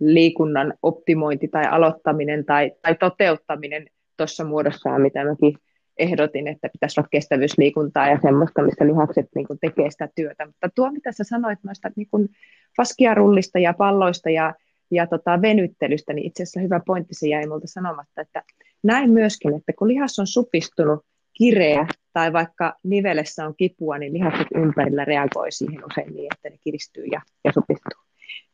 liikunnan 0.00 0.74
optimointi 0.82 1.48
tai 1.48 1.64
aloittaminen 1.70 2.44
tai, 2.44 2.72
tai 2.82 2.94
toteuttaminen 2.94 3.86
tuossa 4.16 4.44
muodossaan, 4.44 5.02
mitä 5.02 5.24
mäkin 5.24 5.58
ehdotin, 5.98 6.48
että 6.48 6.68
pitäisi 6.72 7.00
olla 7.00 7.08
kestävyysliikuntaa 7.10 8.08
ja 8.08 8.18
semmoista, 8.22 8.62
missä 8.62 8.86
lihakset 8.86 9.26
niin 9.34 9.46
kuin 9.46 9.58
tekee 9.58 9.90
sitä 9.90 10.08
työtä. 10.14 10.46
Mutta 10.46 10.68
tuo, 10.74 10.90
mitä 10.90 11.12
sä 11.12 11.24
sanoit 11.24 11.58
noista 11.62 11.90
niin 11.96 12.08
kuin 12.10 12.28
faskiarullista 12.76 13.58
ja 13.58 13.74
palloista 13.74 14.30
ja, 14.30 14.54
ja 14.90 15.06
tota 15.06 15.42
venyttelystä, 15.42 16.12
niin 16.12 16.26
itse 16.26 16.42
asiassa 16.42 16.60
hyvä 16.60 16.80
pointti 16.86 17.14
se 17.14 17.28
jäi 17.28 17.46
multa 17.46 17.66
sanomatta, 17.66 18.20
että 18.20 18.42
näin 18.82 19.10
myöskin, 19.10 19.54
että 19.54 19.72
kun 19.78 19.88
lihas 19.88 20.18
on 20.18 20.26
supistunut, 20.26 21.04
kireä 21.34 21.86
tai 22.12 22.32
vaikka 22.32 22.74
nivelessä 22.82 23.46
on 23.46 23.54
kipua, 23.56 23.98
niin 23.98 24.12
lihakset 24.12 24.46
ympärillä 24.54 25.04
reagoi 25.04 25.52
siihen 25.52 25.84
usein 25.84 26.14
niin, 26.14 26.28
että 26.34 26.50
ne 26.50 26.56
kiristyy 26.60 27.04
ja, 27.04 27.20
ja 27.44 27.52
supistuu. 27.52 28.02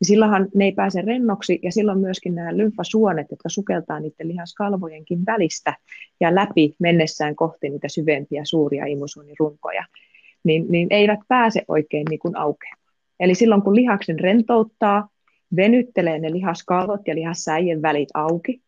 niin 0.00 0.06
silloinhan 0.06 0.48
ne 0.54 0.64
ei 0.64 0.72
pääse 0.72 1.00
rennoksi 1.00 1.58
ja 1.62 1.72
silloin 1.72 1.98
myöskin 1.98 2.34
nämä 2.34 2.56
lymfasuonet, 2.56 3.26
jotka 3.30 3.48
sukeltaa 3.48 4.00
niiden 4.00 4.28
lihaskalvojenkin 4.28 5.26
välistä 5.26 5.76
ja 6.20 6.34
läpi 6.34 6.74
mennessään 6.78 7.36
kohti 7.36 7.70
niitä 7.70 7.88
syvempiä 7.88 8.44
suuria 8.44 8.86
imusuonirunkoja, 8.86 9.84
niin, 10.44 10.66
niin 10.68 10.88
eivät 10.90 11.20
pääse 11.28 11.64
oikein 11.68 12.06
niin 12.10 12.20
kuin 12.20 12.36
aukeamaan. 12.36 12.94
Eli 13.20 13.34
silloin 13.34 13.62
kun 13.62 13.76
lihaksen 13.76 14.18
rentouttaa, 14.18 15.08
venyttelee 15.56 16.18
ne 16.18 16.32
lihaskalvot 16.32 17.00
ja 17.06 17.14
lihassäijien 17.14 17.82
välit 17.82 18.08
auki, 18.14 18.62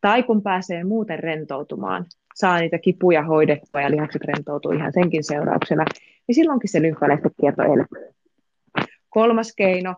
tai 0.00 0.22
kun 0.22 0.42
pääsee 0.42 0.84
muuten 0.84 1.18
rentoutumaan, 1.18 2.06
saa 2.36 2.60
niitä 2.60 2.78
kipuja 2.78 3.22
hoidettua 3.22 3.80
ja 3.80 3.90
lihakset 3.90 4.24
rentoutuu 4.24 4.72
ihan 4.72 4.92
senkin 4.92 5.24
seurauksena, 5.24 5.84
niin 6.26 6.34
silloinkin 6.34 6.70
se 6.70 6.82
lymfanestekierto 6.82 7.62
elpyy. 7.62 8.14
Kolmas 9.08 9.52
keino 9.56 9.94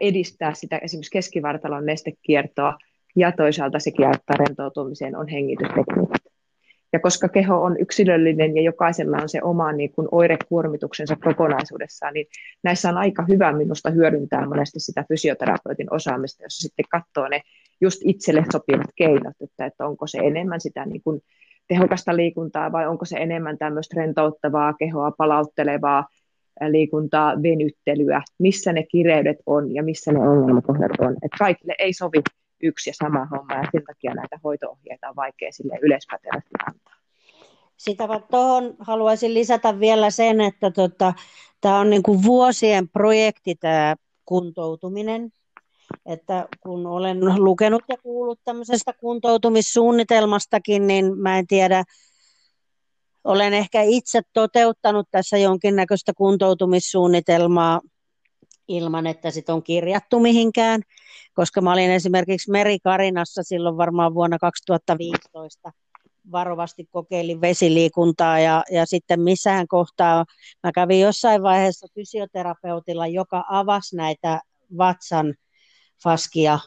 edistää 0.00 0.54
sitä 0.54 0.78
esimerkiksi 0.78 1.10
keskivartalon 1.10 1.86
nestekiertoa 1.86 2.78
ja 3.16 3.32
toisaalta 3.32 3.78
sekin 3.78 4.06
auttaa 4.06 4.36
rentoutumiseen 4.36 5.16
on 5.16 5.28
hengitystekniikat. 5.28 6.25
Ja 6.96 7.00
koska 7.00 7.28
keho 7.28 7.62
on 7.62 7.76
yksilöllinen 7.80 8.56
ja 8.56 8.62
jokaisella 8.62 9.16
on 9.16 9.28
se 9.28 9.42
oma 9.42 9.72
niin 9.72 9.92
kuin 9.92 10.08
oirekuormituksensa 10.12 11.16
kokonaisuudessaan, 11.24 12.14
niin 12.14 12.26
näissä 12.62 12.88
on 12.88 12.96
aika 12.96 13.24
hyvä 13.28 13.52
minusta 13.52 13.90
hyödyntää 13.90 14.46
monesti 14.46 14.80
sitä 14.80 15.04
fysioterapeutin 15.08 15.94
osaamista, 15.94 16.42
jos 16.42 16.58
sitten 16.58 16.84
katsoo 16.90 17.28
ne 17.28 17.40
just 17.80 18.00
itselle 18.04 18.44
sopivat 18.52 18.86
keinot, 18.94 19.34
että, 19.40 19.66
että 19.66 19.86
onko 19.86 20.06
se 20.06 20.18
enemmän 20.18 20.60
sitä 20.60 20.86
niin 20.86 21.02
kuin 21.02 21.20
tehokasta 21.68 22.16
liikuntaa 22.16 22.72
vai 22.72 22.86
onko 22.88 23.04
se 23.04 23.16
enemmän 23.16 23.58
tämmöistä 23.58 24.00
rentouttavaa, 24.00 24.72
kehoa 24.72 25.10
palauttelevaa 25.10 26.06
liikuntaa, 26.68 27.42
venyttelyä, 27.42 28.22
missä 28.38 28.72
ne 28.72 28.82
kireydet 28.82 29.36
on 29.46 29.74
ja 29.74 29.82
missä 29.82 30.12
ne 30.12 30.18
ongelmakohdat 30.18 30.90
on. 30.98 31.12
että 31.12 31.36
kaikille 31.38 31.74
ei 31.78 31.92
sovi 31.92 32.22
yksi 32.62 32.90
ja 32.90 32.94
sama 32.94 33.26
homma 33.30 33.54
ja 33.54 33.68
sen 33.72 33.84
takia 33.84 34.14
näitä 34.14 34.40
hoitoohjeita 34.44 35.08
on 35.08 35.16
vaikea 35.16 35.52
sille 35.52 35.78
yleispätevästi 35.82 36.50
antaa. 36.66 36.94
Sitä 37.76 38.08
tuohon 38.30 38.74
haluaisin 38.78 39.34
lisätä 39.34 39.80
vielä 39.80 40.10
sen, 40.10 40.40
että 40.40 40.70
tota, 40.70 41.12
tämä 41.60 41.78
on 41.78 41.90
niinku 41.90 42.22
vuosien 42.22 42.88
projekti 42.88 43.54
tämä 43.54 43.96
kuntoutuminen. 44.24 45.30
Että 46.06 46.48
kun 46.60 46.86
olen 46.86 47.44
lukenut 47.44 47.82
ja 47.88 47.96
kuullut 48.02 48.40
tämmöisestä 48.44 48.92
kuntoutumissuunnitelmastakin, 48.92 50.86
niin 50.86 51.18
mä 51.18 51.38
en 51.38 51.46
tiedä, 51.46 51.84
olen 53.24 53.54
ehkä 53.54 53.82
itse 53.82 54.20
toteuttanut 54.32 55.08
tässä 55.10 55.38
jonkinnäköistä 55.38 56.12
kuntoutumissuunnitelmaa 56.14 57.80
ilman, 58.68 59.06
että 59.06 59.30
sit 59.30 59.48
on 59.48 59.62
kirjattu 59.62 60.20
mihinkään, 60.20 60.82
koska 61.34 61.60
mä 61.60 61.72
olin 61.72 61.90
esimerkiksi 61.90 62.50
Merikarinassa 62.50 63.42
silloin 63.42 63.76
varmaan 63.76 64.14
vuonna 64.14 64.38
2015 64.38 65.72
varovasti 66.32 66.88
kokeilin 66.90 67.40
vesiliikuntaa 67.40 68.40
ja, 68.40 68.64
ja 68.70 68.86
sitten 68.86 69.20
missään 69.20 69.68
kohtaa 69.68 70.24
mä 70.62 70.72
kävin 70.72 71.00
jossain 71.00 71.42
vaiheessa 71.42 71.86
fysioterapeutilla, 71.94 73.06
joka 73.06 73.44
avasi 73.48 73.96
näitä 73.96 74.40
vatsan 74.78 75.34
faskia 76.02 76.58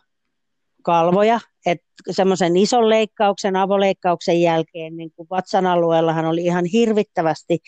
kalvoja, 0.82 1.40
että 1.66 1.88
semmoisen 2.12 2.58
ison 2.58 2.90
leikkauksen, 2.90 3.56
avoleikkauksen 3.56 4.42
jälkeen 4.42 4.98
niin 4.98 5.12
kuin 5.16 5.28
vatsan 5.30 5.66
alueellahan 5.66 6.26
oli 6.26 6.44
ihan 6.44 6.66
hirvittävästi 6.66 7.60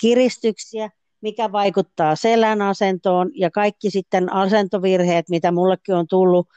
kiristyksiä, 0.00 0.90
mikä 1.20 1.52
vaikuttaa 1.52 2.16
selän 2.16 2.62
asentoon 2.62 3.30
ja 3.34 3.50
kaikki 3.50 3.90
sitten 3.90 4.32
asentovirheet, 4.32 5.28
mitä 5.28 5.52
mullekin 5.52 5.94
on 5.94 6.06
tullut, 6.08 6.48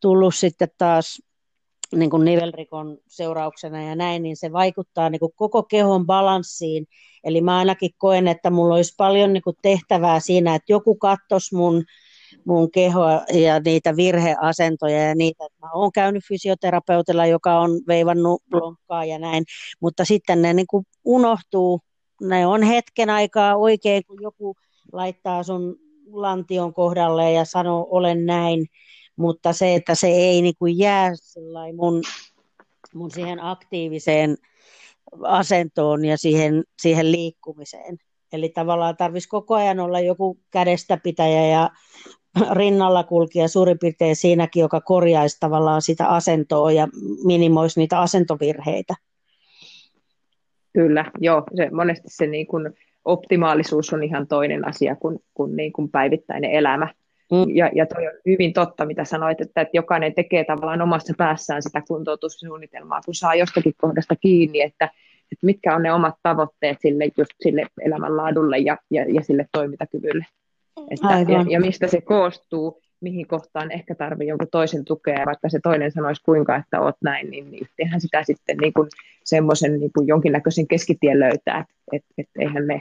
tullut 0.00 0.34
sitten 0.34 0.68
taas 0.78 1.22
niin 1.94 2.10
kuin 2.10 2.24
nivelrikon 2.24 2.98
seurauksena 3.08 3.82
ja 3.82 3.96
näin, 3.96 4.22
niin 4.22 4.36
se 4.36 4.52
vaikuttaa 4.52 5.10
niin 5.10 5.20
kuin 5.20 5.32
koko 5.36 5.62
kehon 5.62 6.06
balanssiin. 6.06 6.86
Eli 7.24 7.40
mä 7.40 7.58
ainakin 7.58 7.90
koen, 7.98 8.28
että 8.28 8.50
mulla 8.50 8.74
olisi 8.74 8.94
paljon 8.96 9.32
niin 9.32 9.42
kuin 9.42 9.56
tehtävää 9.62 10.20
siinä, 10.20 10.54
että 10.54 10.72
joku 10.72 10.94
kattos 10.94 11.52
mun 11.52 11.84
mun 12.44 12.70
kehoa 12.70 13.24
ja 13.32 13.60
niitä 13.60 13.96
virheasentoja 13.96 15.08
ja 15.08 15.14
niitä, 15.14 15.44
mä 15.62 15.70
oon 15.74 15.92
käynyt 15.92 16.24
fysioterapeutilla, 16.28 17.26
joka 17.26 17.60
on 17.60 17.70
veivannut 17.88 18.42
lonkkaa 18.52 19.04
ja 19.04 19.18
näin, 19.18 19.44
mutta 19.80 20.04
sitten 20.04 20.42
ne 20.42 20.54
niin 20.54 20.66
kuin 20.66 20.84
unohtuu, 21.04 21.80
ne 22.28 22.46
on 22.46 22.62
hetken 22.62 23.10
aikaa 23.10 23.56
oikein, 23.56 24.02
kun 24.06 24.22
joku 24.22 24.56
laittaa 24.92 25.42
sun 25.42 25.76
lantion 26.12 26.74
kohdalle 26.74 27.32
ja 27.32 27.44
sanoo 27.44 27.86
olen 27.90 28.26
näin, 28.26 28.66
mutta 29.16 29.52
se, 29.52 29.74
että 29.74 29.94
se 29.94 30.06
ei 30.06 30.42
niin 30.42 30.54
kuin 30.58 30.78
jää 30.78 31.12
mun, 31.76 32.02
mun 32.94 33.10
siihen 33.10 33.44
aktiiviseen 33.44 34.36
asentoon 35.24 36.04
ja 36.04 36.18
siihen, 36.18 36.64
siihen 36.82 37.12
liikkumiseen. 37.12 37.98
Eli 38.32 38.48
tavallaan 38.48 38.96
tarvitsisi 38.96 39.28
koko 39.28 39.54
ajan 39.54 39.80
olla 39.80 40.00
joku 40.00 40.38
kädestä 40.50 40.96
pitäjä 40.96 41.46
ja 41.46 41.70
rinnalla 42.52 43.04
kulkija 43.04 43.48
suurin 43.48 43.78
piirtein 43.78 44.16
siinäkin, 44.16 44.60
joka 44.60 44.80
korjaisi 44.80 45.36
tavallaan 45.40 45.82
sitä 45.82 46.08
asentoa 46.08 46.72
ja 46.72 46.88
minimoisi 47.24 47.80
niitä 47.80 48.00
asentovirheitä. 48.00 48.94
Kyllä, 50.72 51.04
joo. 51.18 51.42
Se, 51.56 51.70
monesti 51.70 52.08
se 52.08 52.26
niin 52.26 52.46
kuin 52.46 52.70
optimaalisuus 53.04 53.92
on 53.92 54.02
ihan 54.02 54.26
toinen 54.26 54.68
asia 54.68 54.96
kuin, 54.96 55.18
kuin, 55.34 55.56
niin 55.56 55.72
kuin 55.72 55.90
päivittäinen 55.90 56.50
elämä. 56.50 56.88
Mm. 57.32 57.56
Ja, 57.56 57.70
ja 57.74 57.86
toi 57.86 58.06
on 58.06 58.12
hyvin 58.26 58.52
totta, 58.52 58.86
mitä 58.86 59.04
sanoit, 59.04 59.40
että, 59.40 59.60
että 59.60 59.76
jokainen 59.76 60.14
tekee 60.14 60.44
tavallaan 60.44 60.82
omassa 60.82 61.14
päässään 61.18 61.62
sitä 61.62 61.82
kuntoutussuunnitelmaa, 61.88 63.00
kun 63.04 63.14
saa 63.14 63.34
jostakin 63.34 63.74
kohdasta 63.76 64.16
kiinni, 64.16 64.60
että, 64.60 64.84
että 65.32 65.46
mitkä 65.46 65.74
on 65.76 65.82
ne 65.82 65.92
omat 65.92 66.14
tavoitteet 66.22 66.78
sille, 66.80 67.04
just 67.16 67.32
sille 67.40 67.66
elämänlaadulle 67.80 68.58
ja, 68.58 68.76
ja, 68.90 69.04
ja 69.08 69.22
sille 69.22 69.46
toimintakyvylle. 69.52 70.26
Että, 70.90 71.32
ja, 71.32 71.44
ja 71.48 71.60
mistä 71.60 71.86
se 71.86 72.00
koostuu, 72.00 72.82
mihin 73.02 73.26
kohtaan 73.26 73.72
ehkä 73.72 73.94
tarvii 73.94 74.28
jonkun 74.28 74.48
toisen 74.50 74.84
tukea, 74.84 75.26
vaikka 75.26 75.48
se 75.48 75.60
toinen 75.62 75.92
sanoisi 75.92 76.22
kuinka, 76.24 76.56
että 76.56 76.80
oot 76.80 76.96
näin, 77.00 77.30
niin, 77.30 77.50
niin 77.50 77.68
tehdään 77.76 78.00
sitä 78.00 78.22
sitten 78.22 78.56
niin 78.56 78.72
kuin 78.72 78.88
semmoisen 79.24 79.80
niin 79.80 79.92
kuin 79.92 80.06
jonkinnäköisen 80.06 80.68
keskitien 80.68 81.20
löytää, 81.20 81.64
että 81.92 82.14
et, 82.18 82.28
eihän 82.38 82.66
ne 82.66 82.80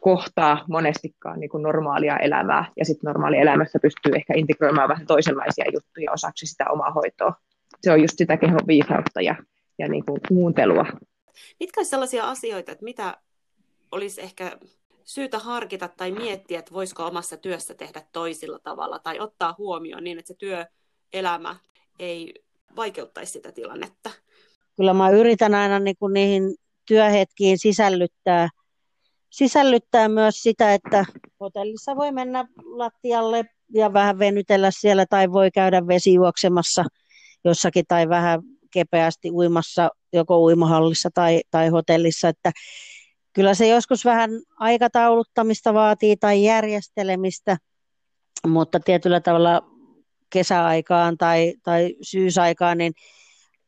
kohtaa 0.00 0.64
monestikaan 0.68 1.40
niin 1.40 1.50
kuin 1.50 1.62
normaalia 1.62 2.16
elämää, 2.18 2.64
ja 2.76 2.84
sitten 2.84 3.08
normaali 3.08 3.38
elämässä 3.38 3.78
pystyy 3.82 4.12
ehkä 4.16 4.34
integroimaan 4.36 4.88
vähän 4.88 5.06
toisenlaisia 5.06 5.64
juttuja 5.72 6.12
osaksi 6.12 6.46
sitä 6.46 6.64
omaa 6.70 6.90
hoitoa. 6.90 7.34
Se 7.80 7.92
on 7.92 8.00
just 8.00 8.14
sitä 8.16 8.36
kehon 8.36 8.66
viisautta 8.66 9.20
ja, 9.20 9.34
ja 9.78 9.88
niin 9.88 10.04
kuin 10.04 10.20
kuuntelua. 10.28 10.86
Mitkä 11.60 11.84
sellaisia 11.84 12.24
asioita, 12.24 12.72
että 12.72 12.84
mitä 12.84 13.16
olisi 13.92 14.20
ehkä 14.20 14.58
syytä 15.06 15.38
harkita 15.38 15.88
tai 15.88 16.10
miettiä, 16.10 16.58
että 16.58 16.74
voisiko 16.74 17.06
omassa 17.06 17.36
työssä 17.36 17.74
tehdä 17.74 18.02
toisilla 18.12 18.58
tavalla 18.58 18.98
tai 18.98 19.20
ottaa 19.20 19.54
huomioon 19.58 20.04
niin, 20.04 20.18
että 20.18 20.28
se 20.28 20.34
työelämä 20.38 21.56
ei 21.98 22.34
vaikeuttaisi 22.76 23.32
sitä 23.32 23.52
tilannetta? 23.52 24.10
Kyllä 24.76 24.94
mä 24.94 25.10
yritän 25.10 25.54
aina 25.54 25.78
niin 25.78 25.96
kuin 25.98 26.12
niihin 26.12 26.54
työhetkiin 26.88 27.58
sisällyttää, 27.58 28.48
sisällyttää 29.30 30.08
myös 30.08 30.42
sitä, 30.42 30.74
että 30.74 31.04
hotellissa 31.40 31.96
voi 31.96 32.12
mennä 32.12 32.48
lattialle 32.64 33.44
ja 33.74 33.92
vähän 33.92 34.18
venytellä 34.18 34.70
siellä 34.70 35.06
tai 35.10 35.32
voi 35.32 35.50
käydä 35.50 35.86
vesijuoksemassa 35.86 36.84
jossakin 37.44 37.84
tai 37.88 38.08
vähän 38.08 38.40
kepeästi 38.70 39.30
uimassa 39.30 39.90
joko 40.12 40.42
uimahallissa 40.42 41.10
tai, 41.14 41.40
tai 41.50 41.68
hotellissa, 41.68 42.28
että 42.28 42.52
kyllä 43.36 43.54
se 43.54 43.68
joskus 43.68 44.04
vähän 44.04 44.30
aikatauluttamista 44.58 45.74
vaatii 45.74 46.16
tai 46.16 46.44
järjestelemistä, 46.44 47.56
mutta 48.46 48.80
tietyllä 48.80 49.20
tavalla 49.20 49.62
kesäaikaan 50.30 51.18
tai, 51.18 51.54
tai 51.62 51.94
syysaikaan, 52.02 52.78
niin 52.78 52.92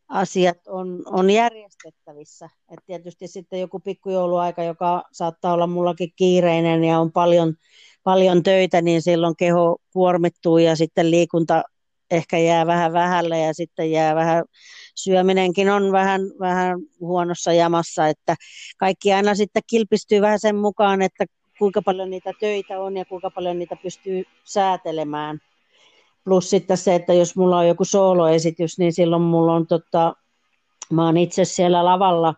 asiat 0.08 0.58
on, 0.68 1.02
on 1.06 1.30
järjestettävissä. 1.30 2.48
Et 2.70 2.78
tietysti 2.86 3.28
sitten 3.28 3.60
joku 3.60 3.80
pikkujouluaika, 3.80 4.62
joka 4.62 5.02
saattaa 5.12 5.52
olla 5.52 5.66
mullakin 5.66 6.10
kiireinen 6.16 6.84
ja 6.84 6.98
on 6.98 7.12
paljon, 7.12 7.54
paljon 8.04 8.42
töitä, 8.42 8.82
niin 8.82 9.02
silloin 9.02 9.36
keho 9.36 9.76
kuormittuu 9.92 10.58
ja 10.58 10.76
sitten 10.76 11.10
liikunta 11.10 11.62
ehkä 12.10 12.38
jää 12.38 12.66
vähän 12.66 12.92
vähälle 12.92 13.38
ja 13.38 13.54
sitten 13.54 13.90
jää 13.90 14.14
vähän, 14.14 14.44
syöminenkin 15.02 15.70
on 15.70 15.92
vähän, 15.92 16.20
vähän 16.40 16.78
huonossa 17.00 17.52
jamassa, 17.52 18.08
että 18.08 18.34
kaikki 18.78 19.12
aina 19.12 19.34
sitten 19.34 19.62
kilpistyy 19.66 20.20
vähän 20.20 20.40
sen 20.40 20.56
mukaan, 20.56 21.02
että 21.02 21.24
kuinka 21.58 21.82
paljon 21.82 22.10
niitä 22.10 22.32
töitä 22.40 22.80
on 22.80 22.96
ja 22.96 23.04
kuinka 23.04 23.30
paljon 23.30 23.58
niitä 23.58 23.76
pystyy 23.82 24.24
säätelemään. 24.44 25.38
Plus 26.24 26.50
sitten 26.50 26.76
se, 26.76 26.94
että 26.94 27.14
jos 27.14 27.36
mulla 27.36 27.58
on 27.58 27.68
joku 27.68 27.84
sooloesitys, 27.84 28.78
niin 28.78 28.92
silloin 28.92 29.22
mulla 29.22 29.54
on 29.54 29.66
tota, 29.66 30.14
mä 30.92 31.06
oon 31.06 31.16
itse 31.16 31.44
siellä 31.44 31.84
lavalla 31.84 32.34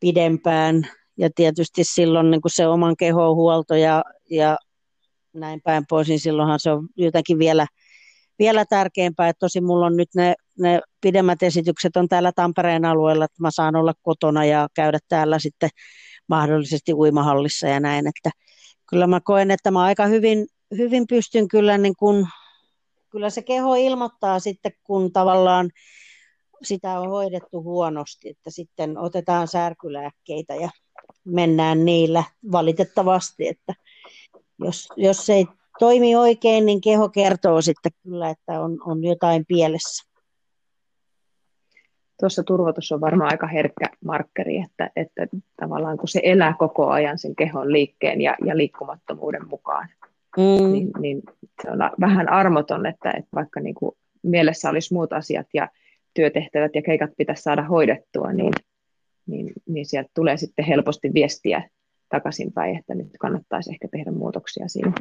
pidempään 0.00 0.88
ja 1.16 1.30
tietysti 1.34 1.84
silloin 1.84 2.30
niin 2.30 2.40
kuin 2.42 2.52
se 2.52 2.66
oman 2.66 2.96
kehon 2.96 3.36
huolto 3.36 3.74
ja, 3.74 4.04
ja 4.30 4.56
näin 5.32 5.60
päin 5.64 5.84
pois, 5.88 6.08
niin 6.08 6.20
silloinhan 6.20 6.60
se 6.60 6.70
on 6.70 6.88
jotenkin 6.96 7.38
vielä, 7.38 7.66
vielä 8.38 8.64
tärkeämpää. 8.64 9.28
Että 9.28 9.40
tosi 9.40 9.60
mulla 9.60 9.86
on 9.86 9.96
nyt 9.96 10.08
ne, 10.14 10.34
ne 10.58 10.80
pidemmät 11.00 11.42
esitykset 11.42 11.96
on 11.96 12.08
täällä 12.08 12.32
Tampereen 12.32 12.84
alueella, 12.84 13.24
että 13.24 13.42
mä 13.42 13.50
saan 13.50 13.76
olla 13.76 13.94
kotona 14.02 14.44
ja 14.44 14.68
käydä 14.74 14.98
täällä 15.08 15.38
sitten 15.38 15.70
mahdollisesti 16.28 16.94
uimahallissa 16.94 17.66
ja 17.66 17.80
näin, 17.80 18.06
että 18.06 18.30
kyllä 18.90 19.06
mä 19.06 19.20
koen, 19.24 19.50
että 19.50 19.70
mä 19.70 19.82
aika 19.82 20.06
hyvin, 20.06 20.46
hyvin 20.76 21.06
pystyn 21.06 21.48
kyllä 21.48 21.78
niin 21.78 21.96
kuin, 21.98 22.26
kyllä 23.10 23.30
se 23.30 23.42
keho 23.42 23.74
ilmoittaa 23.74 24.38
sitten, 24.38 24.72
kun 24.84 25.12
tavallaan 25.12 25.70
sitä 26.62 27.00
on 27.00 27.08
hoidettu 27.08 27.62
huonosti, 27.62 28.28
että 28.28 28.50
sitten 28.50 28.98
otetaan 28.98 29.48
särkylääkkeitä 29.48 30.54
ja 30.54 30.70
mennään 31.24 31.84
niillä 31.84 32.24
valitettavasti, 32.52 33.48
että 33.48 33.74
jos, 34.58 34.88
jos 34.96 35.30
ei 35.30 35.46
toimi 35.78 36.16
oikein, 36.16 36.66
niin 36.66 36.80
keho 36.80 37.08
kertoo 37.08 37.62
sitten 37.62 37.92
kyllä, 38.02 38.30
että 38.30 38.60
on, 38.60 38.78
on 38.84 39.04
jotain 39.04 39.44
pielessä. 39.48 40.08
Tuossa 42.20 42.42
turvotus 42.42 42.92
on 42.92 43.00
varmaan 43.00 43.30
aika 43.32 43.46
herkkä 43.46 43.86
markkeri, 44.04 44.56
että, 44.56 44.90
että 44.96 45.26
tavallaan 45.60 45.98
kun 45.98 46.08
se 46.08 46.20
elää 46.22 46.54
koko 46.58 46.88
ajan 46.88 47.18
sen 47.18 47.36
kehon 47.36 47.72
liikkeen 47.72 48.20
ja, 48.20 48.36
ja 48.44 48.56
liikkumattomuuden 48.56 49.48
mukaan, 49.48 49.88
mm. 50.36 50.72
niin, 50.72 50.90
niin 50.98 51.22
se 51.62 51.70
on 51.70 51.78
vähän 52.00 52.28
armoton, 52.28 52.86
että, 52.86 53.10
että 53.10 53.28
vaikka 53.34 53.60
niin 53.60 53.74
kuin 53.74 53.92
mielessä 54.22 54.70
olisi 54.70 54.94
muut 54.94 55.12
asiat 55.12 55.46
ja 55.54 55.68
työtehtävät 56.14 56.74
ja 56.74 56.82
keikat 56.82 57.10
pitäisi 57.16 57.42
saada 57.42 57.62
hoidettua, 57.62 58.32
niin, 58.32 58.52
niin, 59.26 59.52
niin 59.68 59.86
sieltä 59.86 60.10
tulee 60.14 60.36
sitten 60.36 60.64
helposti 60.64 61.14
viestiä 61.14 61.70
takaisinpäin, 62.08 62.78
että 62.78 62.94
nyt 62.94 63.08
kannattaisi 63.20 63.70
ehkä 63.70 63.88
tehdä 63.92 64.10
muutoksia 64.10 64.68
siinä 64.68 64.92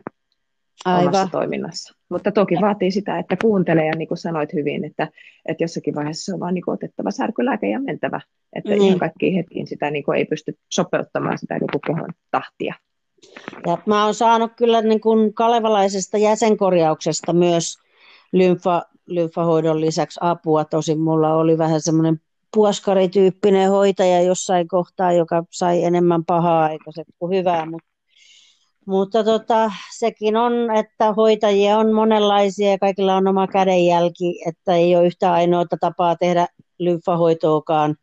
Aivan. 0.85 1.07
omassa 1.07 1.27
toiminnassa. 1.31 1.93
Mutta 2.09 2.31
toki 2.31 2.55
vaatii 2.61 2.91
sitä, 2.91 3.19
että 3.19 3.37
kuuntelee 3.41 3.85
ja 3.85 3.93
niin 3.97 4.07
kuin 4.07 4.17
sanoit 4.17 4.53
hyvin, 4.53 4.85
että, 4.85 5.09
että 5.45 5.63
jossakin 5.63 5.95
vaiheessa 5.95 6.25
se 6.25 6.33
on 6.33 6.39
vaan 6.39 6.53
niin 6.53 6.65
kuin 6.65 6.73
otettava 6.73 7.11
särkylääke 7.11 7.69
ja 7.69 7.79
mentävä. 7.79 8.21
Että 8.55 8.71
mm. 8.71 8.81
ihan 8.81 8.99
kaikkiin 8.99 9.35
hetkiin 9.35 9.67
sitä 9.67 9.91
niin 9.91 10.03
kuin 10.03 10.17
ei 10.17 10.25
pysty 10.25 10.57
sopeuttamaan 10.73 11.37
sitä 11.37 11.59
niin 11.59 11.69
kuin 11.71 11.81
kehon 11.87 12.09
tahtia. 12.31 12.75
Ja 13.67 13.77
mä 13.85 14.05
oon 14.05 14.13
saanut 14.13 14.51
kyllä 14.55 14.81
niin 14.81 15.01
kuin 15.01 15.33
kalevalaisesta 15.33 16.17
jäsenkorjauksesta 16.17 17.33
myös 17.33 17.77
lymfa, 18.33 18.83
lymfahoidon 19.07 19.81
lisäksi 19.81 20.19
apua. 20.23 20.65
Tosin 20.65 20.99
mulla 20.99 21.35
oli 21.35 21.57
vähän 21.57 21.81
semmoinen 21.81 22.21
puoskarityyppinen 22.53 23.69
hoitaja 23.69 24.21
jossain 24.21 24.67
kohtaa, 24.67 25.13
joka 25.13 25.43
sai 25.51 25.83
enemmän 25.83 26.25
pahaa 26.25 26.69
se 26.95 27.03
kuin 27.19 27.37
hyvää, 27.37 27.65
mutta 27.65 27.86
mutta 28.87 29.23
tota, 29.23 29.71
sekin 29.97 30.35
on, 30.35 30.53
että 30.75 31.13
hoitajia 31.13 31.77
on 31.77 31.93
monenlaisia 31.93 32.71
ja 32.71 32.77
kaikilla 32.77 33.15
on 33.15 33.27
oma 33.27 33.47
kädenjälki, 33.47 34.41
että 34.47 34.75
ei 34.75 34.95
ole 34.95 35.05
yhtä 35.05 35.33
ainoata 35.33 35.77
tapaa 35.79 36.15
tehdä 36.15 36.47
lymfahoitoakaan 36.79 37.95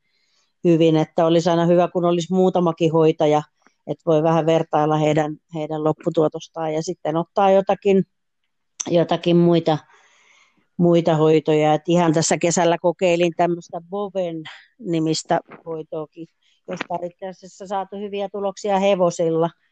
hyvin, 0.64 0.96
että 0.96 1.26
olisi 1.26 1.50
aina 1.50 1.66
hyvä, 1.66 1.88
kun 1.88 2.04
olisi 2.04 2.32
muutamakin 2.34 2.92
hoitaja, 2.92 3.42
että 3.86 4.02
voi 4.06 4.22
vähän 4.22 4.46
vertailla 4.46 4.96
heidän, 4.96 5.36
heidän 5.54 5.84
lopputuotostaan 5.84 6.74
ja 6.74 6.82
sitten 6.82 7.16
ottaa 7.16 7.50
jotakin, 7.50 8.04
jotakin 8.90 9.36
muita, 9.36 9.78
muita 10.76 11.16
hoitoja. 11.16 11.74
Et 11.74 11.82
ihan 11.88 12.12
tässä 12.12 12.38
kesällä 12.38 12.78
kokeilin 12.78 13.32
tämmöistä 13.36 13.80
Boven-nimistä 13.90 15.40
hoitoakin, 15.66 16.26
josta 16.68 16.86
on 16.90 17.04
itse 17.04 17.28
asiassa 17.28 17.66
saatu 17.66 17.96
hyviä 17.96 18.28
tuloksia 18.32 18.78
hevosilla– 18.78 19.50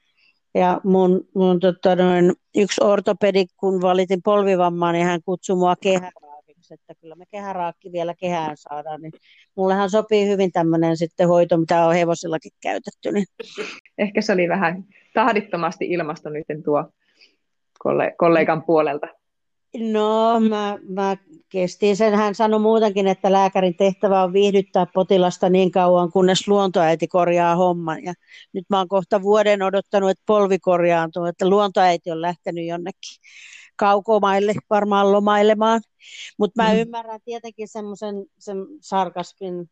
ja 0.54 0.80
mun, 0.84 1.28
mun 1.34 1.60
tota, 1.60 1.96
noin, 1.96 2.32
yksi 2.56 2.84
ortopedi, 2.84 3.44
kun 3.56 3.82
valitin 3.82 4.22
polvivammaa, 4.22 4.92
niin 4.92 5.06
hän 5.06 5.20
kutsui 5.24 5.56
mua 5.56 5.76
kehäraakiksi, 5.76 6.74
että 6.74 6.94
kyllä 7.00 7.14
me 7.14 7.24
kehäraakki 7.30 7.92
vielä 7.92 8.14
kehään 8.14 8.56
saadaan. 8.56 9.02
Niin 9.02 9.12
mullehan 9.56 9.90
sopii 9.90 10.28
hyvin 10.28 10.52
tämmöinen 10.52 10.96
sitten 10.96 11.28
hoito, 11.28 11.56
mitä 11.56 11.86
on 11.86 11.94
hevosillakin 11.94 12.52
käytetty. 12.62 13.12
Niin. 13.12 13.26
Ehkä 13.98 14.20
se 14.20 14.32
oli 14.32 14.48
vähän 14.48 14.84
tahdittomasti 15.14 15.86
ilmasto 15.86 16.30
nyt 16.30 16.46
tuo 16.64 16.84
kollegan 18.16 18.62
puolelta. 18.62 19.21
No, 19.78 20.40
mä, 20.40 20.78
mä 20.88 21.16
kestin 21.48 21.96
sen. 21.96 22.14
Hän 22.14 22.34
sanoi 22.34 22.60
muutenkin, 22.60 23.06
että 23.06 23.32
lääkärin 23.32 23.76
tehtävä 23.76 24.22
on 24.22 24.32
viihdyttää 24.32 24.86
potilasta 24.94 25.48
niin 25.48 25.70
kauan, 25.70 26.12
kunnes 26.12 26.48
luontoäiti 26.48 27.08
korjaa 27.08 27.56
homman. 27.56 28.04
Ja 28.04 28.14
nyt 28.52 28.64
mä 28.68 28.78
oon 28.78 28.88
kohta 28.88 29.22
vuoden 29.22 29.62
odottanut, 29.62 30.10
että 30.10 30.22
polvi 30.26 30.58
korjaantuu, 30.58 31.24
että 31.24 31.48
luontoäiti 31.48 32.10
on 32.10 32.22
lähtenyt 32.22 32.66
jonnekin 32.66 33.20
kaukomaille 33.76 34.54
varmaan 34.70 35.12
lomailemaan. 35.12 35.80
Mutta 36.38 36.62
mä 36.62 36.72
mm. 36.72 36.78
ymmärrän 36.78 37.20
tietenkin 37.24 37.68
semmoisen 37.68 38.14
sen 38.38 38.56
sarkasmin 38.80 39.70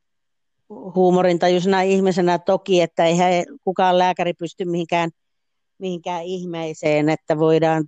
huumorintajuisena 0.94 1.82
ihmisenä 1.82 2.38
toki, 2.38 2.80
että 2.80 3.04
eihän 3.04 3.44
kukaan 3.64 3.98
lääkäri 3.98 4.32
pysty 4.32 4.64
mihinkään, 4.64 5.10
mihinkään 5.78 6.22
ihmeiseen, 6.24 7.08
että 7.08 7.38
voidaan 7.38 7.84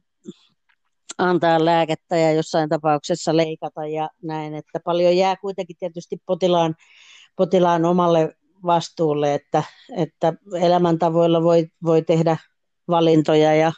antaa 1.18 1.64
lääkettä 1.64 2.16
ja 2.16 2.32
jossain 2.32 2.68
tapauksessa 2.68 3.36
leikata 3.36 3.86
ja 3.86 4.08
näin, 4.22 4.54
että 4.54 4.80
paljon 4.84 5.16
jää 5.16 5.36
kuitenkin 5.36 5.76
tietysti 5.78 6.16
potilaan, 6.26 6.74
potilaan 7.36 7.84
omalle 7.84 8.36
vastuulle, 8.66 9.34
että, 9.34 9.62
että 9.96 10.32
elämäntavoilla 10.60 11.42
voi, 11.42 11.66
voi 11.84 12.02
tehdä 12.02 12.36
valintoja 12.88 13.54
ja, 13.54 13.72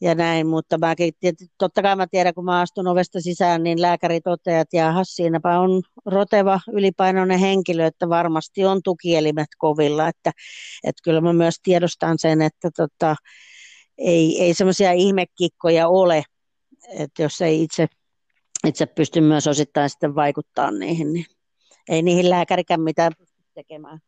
ja 0.00 0.14
näin, 0.14 0.46
mutta 0.46 0.78
mäkin, 0.78 1.12
totta 1.58 1.82
kai 1.82 1.96
mä 1.96 2.06
tiedän, 2.06 2.34
kun 2.34 2.44
mä 2.44 2.60
astun 2.60 2.88
ovesta 2.88 3.20
sisään, 3.20 3.62
niin 3.62 3.82
lääkäri 3.82 4.20
toteaa, 4.20 4.60
että 4.60 4.76
jahas, 4.76 5.08
siinäpä 5.08 5.60
on 5.60 5.82
roteva 6.06 6.60
ylipainoinen 6.72 7.38
henkilö, 7.38 7.86
että 7.86 8.08
varmasti 8.08 8.64
on 8.64 8.80
tukielimet 8.84 9.48
kovilla, 9.58 10.08
että, 10.08 10.32
että 10.84 11.02
kyllä 11.04 11.20
mä 11.20 11.32
myös 11.32 11.54
tiedostan 11.62 12.18
sen, 12.18 12.42
että 12.42 12.70
tota, 12.76 13.16
ei, 14.02 14.42
ei 14.42 14.54
semmoisia 14.54 14.92
ihmekikkoja 14.92 15.88
ole, 15.88 16.24
että 16.98 17.22
jos 17.22 17.40
ei 17.40 17.62
itse, 17.62 17.86
itse 18.66 18.86
pysty 18.86 19.20
myös 19.20 19.46
osittain 19.46 19.90
sitten 19.90 20.14
vaikuttaa 20.14 20.70
niihin, 20.70 21.12
niin 21.12 21.26
ei 21.88 22.02
niihin 22.02 22.30
lääkärikään 22.30 22.80
mitään 22.80 23.12
pysty 23.18 23.42
tekemään. 23.54 23.98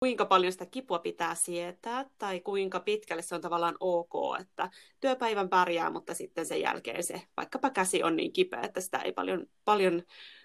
Kuinka 0.00 0.24
paljon 0.24 0.52
sitä 0.52 0.66
kipua 0.66 0.98
pitää 0.98 1.34
sietää 1.34 2.10
tai 2.18 2.40
kuinka 2.40 2.80
pitkälle 2.80 3.22
se 3.22 3.34
on 3.34 3.40
tavallaan 3.40 3.76
ok, 3.80 4.12
että 4.40 4.70
työpäivän 5.00 5.48
pärjää, 5.48 5.90
mutta 5.90 6.14
sitten 6.14 6.46
sen 6.46 6.60
jälkeen 6.60 7.02
se 7.02 7.22
vaikkapa 7.36 7.70
käsi 7.70 8.02
on 8.02 8.16
niin 8.16 8.32
kipeä, 8.32 8.60
että 8.60 8.80
sitä 8.80 8.98
ei 8.98 9.12
paljon, 9.12 9.46
paljon 9.64 10.02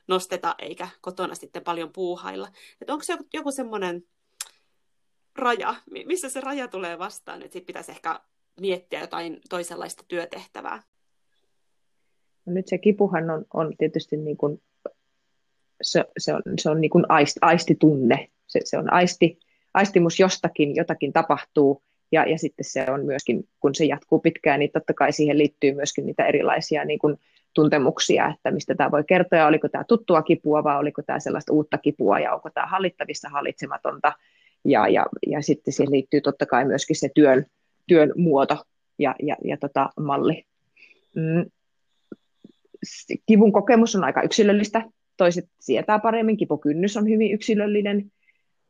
nosteta 0.07 0.55
eikä 0.59 0.87
kotona 1.01 1.35
sitten 1.35 1.63
paljon 1.63 1.93
puuhailla. 1.93 2.47
Että 2.81 2.93
onko 2.93 3.03
se 3.03 3.13
joku, 3.13 3.25
joku 3.33 3.51
semmoinen 3.51 4.03
raja, 5.35 5.75
missä 6.05 6.29
se 6.29 6.41
raja 6.41 6.67
tulee 6.67 6.99
vastaan, 6.99 7.41
että 7.41 7.53
sitten 7.53 7.65
pitäisi 7.65 7.91
ehkä 7.91 8.21
miettiä 8.59 9.01
jotain 9.01 9.41
toisenlaista 9.49 10.03
työtehtävää? 10.07 10.81
No 12.45 12.53
nyt 12.53 12.67
se 12.67 12.77
kipuhan 12.77 13.29
on, 13.29 13.45
on 13.53 13.73
tietysti 13.77 14.17
niin 14.17 14.37
kuin, 14.37 14.61
se, 15.81 16.05
se 16.17 16.33
on, 16.33 16.41
se 16.59 16.69
on 16.69 16.81
niin 16.81 16.91
kuin 16.91 17.05
aist, 17.09 17.37
aistitunne. 17.41 18.27
Se, 18.47 18.59
se 18.63 18.77
on 18.77 18.93
aisti, 18.93 19.39
aistimus 19.73 20.19
jostakin, 20.19 20.75
jotakin 20.75 21.13
tapahtuu, 21.13 21.81
ja, 22.11 22.29
ja 22.29 22.37
sitten 22.37 22.65
se 22.65 22.85
on 22.89 23.05
myöskin, 23.05 23.47
kun 23.59 23.75
se 23.75 23.85
jatkuu 23.85 24.19
pitkään, 24.19 24.59
niin 24.59 24.71
totta 24.71 24.93
kai 24.93 25.11
siihen 25.11 25.37
liittyy 25.37 25.73
myöskin 25.73 26.05
niitä 26.05 26.25
erilaisia 26.25 26.85
niin 26.85 26.99
kuin 26.99 27.19
tuntemuksia, 27.53 28.33
että 28.35 28.51
mistä 28.51 28.75
tämä 28.75 28.91
voi 28.91 29.03
kertoa, 29.03 29.39
ja 29.39 29.47
oliko 29.47 29.69
tämä 29.69 29.83
tuttua 29.83 30.21
kipua 30.21 30.63
vai 30.63 30.77
oliko 30.77 31.01
tämä 31.01 31.19
sellaista 31.19 31.53
uutta 31.53 31.77
kipua, 31.77 32.19
ja 32.19 32.33
onko 32.33 32.49
tämä 32.49 32.67
hallittavissa 32.67 33.29
hallitsematonta, 33.29 34.13
ja, 34.65 34.87
ja, 34.87 35.05
ja 35.27 35.41
sitten 35.41 35.73
siihen 35.73 35.91
liittyy 35.91 36.21
totta 36.21 36.45
kai 36.45 36.65
myöskin 36.65 36.95
se 36.95 37.09
työn, 37.15 37.45
työn 37.87 38.11
muoto 38.15 38.57
ja, 38.99 39.15
ja, 39.23 39.35
ja 39.43 39.57
tota, 39.57 39.89
malli. 39.99 40.45
Mm. 41.15 41.45
Kivun 43.25 43.51
kokemus 43.51 43.95
on 43.95 44.03
aika 44.03 44.21
yksilöllistä, 44.21 44.81
toiset 45.17 45.45
sietää 45.59 45.99
paremmin, 45.99 46.37
kipukynnys 46.37 46.97
on 46.97 47.09
hyvin 47.09 47.31
yksilöllinen, 47.31 48.11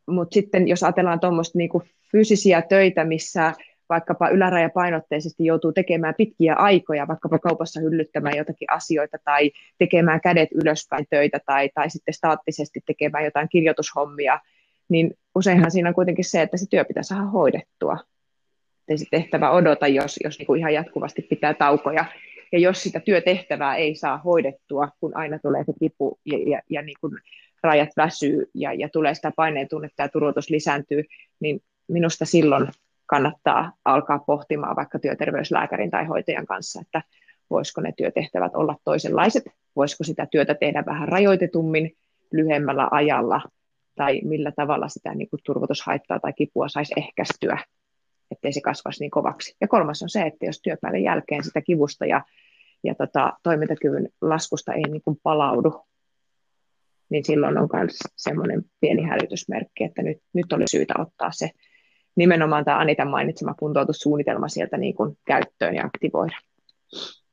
mutta 0.07 0.33
sitten 0.33 0.67
jos 0.67 0.83
ajatellaan 0.83 1.19
tuommoista 1.19 1.57
niinku 1.57 1.83
fyysisiä 2.11 2.61
töitä, 2.61 3.05
missä 3.05 3.53
vaikkapa 3.89 4.29
ylärajapainotteisesti 4.29 5.45
joutuu 5.45 5.73
tekemään 5.73 6.13
pitkiä 6.17 6.53
aikoja, 6.55 7.07
vaikkapa 7.07 7.39
kaupassa 7.39 7.81
hyllyttämään 7.81 8.37
jotakin 8.37 8.71
asioita 8.71 9.17
tai 9.23 9.51
tekemään 9.77 10.21
kädet 10.21 10.49
ylöspäin 10.51 11.05
töitä 11.09 11.39
tai, 11.45 11.69
tai 11.73 11.89
sitten 11.89 12.13
staattisesti 12.13 12.79
tekemään 12.85 13.25
jotain 13.25 13.49
kirjoitushommia, 13.49 14.39
niin 14.89 15.13
useinhan 15.35 15.71
siinä 15.71 15.89
on 15.89 15.95
kuitenkin 15.95 16.25
se, 16.25 16.41
että 16.41 16.57
se 16.57 16.65
työ 16.69 16.85
pitää 16.85 17.03
saada 17.03 17.23
hoidettua 17.23 17.97
ei 18.87 18.97
se 18.97 19.05
tehtävä 19.11 19.51
odota, 19.51 19.87
jos, 19.87 20.19
jos 20.23 20.37
niin 20.39 20.47
kuin 20.47 20.59
ihan 20.59 20.73
jatkuvasti 20.73 21.21
pitää 21.21 21.53
taukoja. 21.53 22.05
Ja 22.51 22.59
jos 22.59 22.83
sitä 22.83 22.99
työtehtävää 22.99 23.75
ei 23.75 23.95
saa 23.95 24.17
hoidettua, 24.17 24.89
kun 24.99 25.17
aina 25.17 25.39
tulee 25.39 25.63
se 25.63 25.73
kipu 25.79 26.19
ja, 26.25 26.37
ja, 26.37 26.61
ja 26.69 26.81
niin 26.81 26.97
kuin 27.01 27.13
rajat 27.63 27.89
väsyy 27.97 28.49
ja, 28.53 28.73
ja 28.73 28.89
tulee 28.89 29.15
sitä 29.15 29.31
paineen 29.35 29.67
tunnetta 29.69 30.03
ja 30.03 30.09
turvotus 30.09 30.49
lisääntyy, 30.49 31.03
niin 31.39 31.61
minusta 31.87 32.25
silloin 32.25 32.67
kannattaa 33.05 33.71
alkaa 33.85 34.19
pohtimaan 34.19 34.75
vaikka 34.75 34.99
työterveyslääkärin 34.99 35.91
tai 35.91 36.05
hoitajan 36.05 36.45
kanssa, 36.45 36.81
että 36.81 37.01
voisiko 37.49 37.81
ne 37.81 37.93
työtehtävät 37.97 38.51
olla 38.55 38.75
toisenlaiset, 38.83 39.43
voisiko 39.75 40.03
sitä 40.03 40.27
työtä 40.31 40.55
tehdä 40.55 40.83
vähän 40.85 41.07
rajoitetummin, 41.07 41.91
lyhyemmällä 42.31 42.87
ajalla, 42.91 43.41
tai 43.95 44.21
millä 44.23 44.51
tavalla 44.55 44.89
sitä 44.89 45.15
niin 45.15 45.29
kuin 45.29 45.39
turvotushaittaa 45.43 46.19
tai 46.19 46.33
kipua 46.33 46.69
saisi 46.69 46.93
ehkäistyä, 46.97 47.59
ettei 48.33 48.53
se 48.53 48.61
kasvaisi 48.61 48.99
niin 48.99 49.11
kovaksi. 49.11 49.55
Ja 49.61 49.67
kolmas 49.67 50.01
on 50.01 50.09
se, 50.09 50.21
että 50.21 50.45
jos 50.45 50.61
työpäivän 50.61 51.03
jälkeen 51.03 51.43
sitä 51.43 51.61
kivusta 51.61 52.05
ja, 52.05 52.21
ja 52.83 52.95
tota, 52.95 53.33
toimintakyvyn 53.43 54.09
laskusta 54.21 54.73
ei 54.73 54.83
niin 54.83 55.01
kuin 55.01 55.19
palaudu, 55.23 55.81
niin 57.09 57.25
silloin 57.25 57.57
on 57.57 57.69
myös 57.73 57.97
semmoinen 58.15 58.63
pieni 58.79 59.03
hälytysmerkki, 59.03 59.83
että 59.83 60.01
nyt, 60.01 60.17
nyt 60.33 60.53
oli 60.53 60.63
syytä 60.71 60.93
ottaa 60.97 61.31
se 61.31 61.49
nimenomaan 62.15 62.65
tämä 62.65 62.77
Anitan 62.77 63.09
mainitsema 63.09 63.53
kuntoutussuunnitelma 63.53 64.47
sieltä 64.47 64.77
niin 64.77 64.95
kuin 64.95 65.17
käyttöön 65.25 65.75
ja 65.75 65.85
aktivoida. 65.85 66.35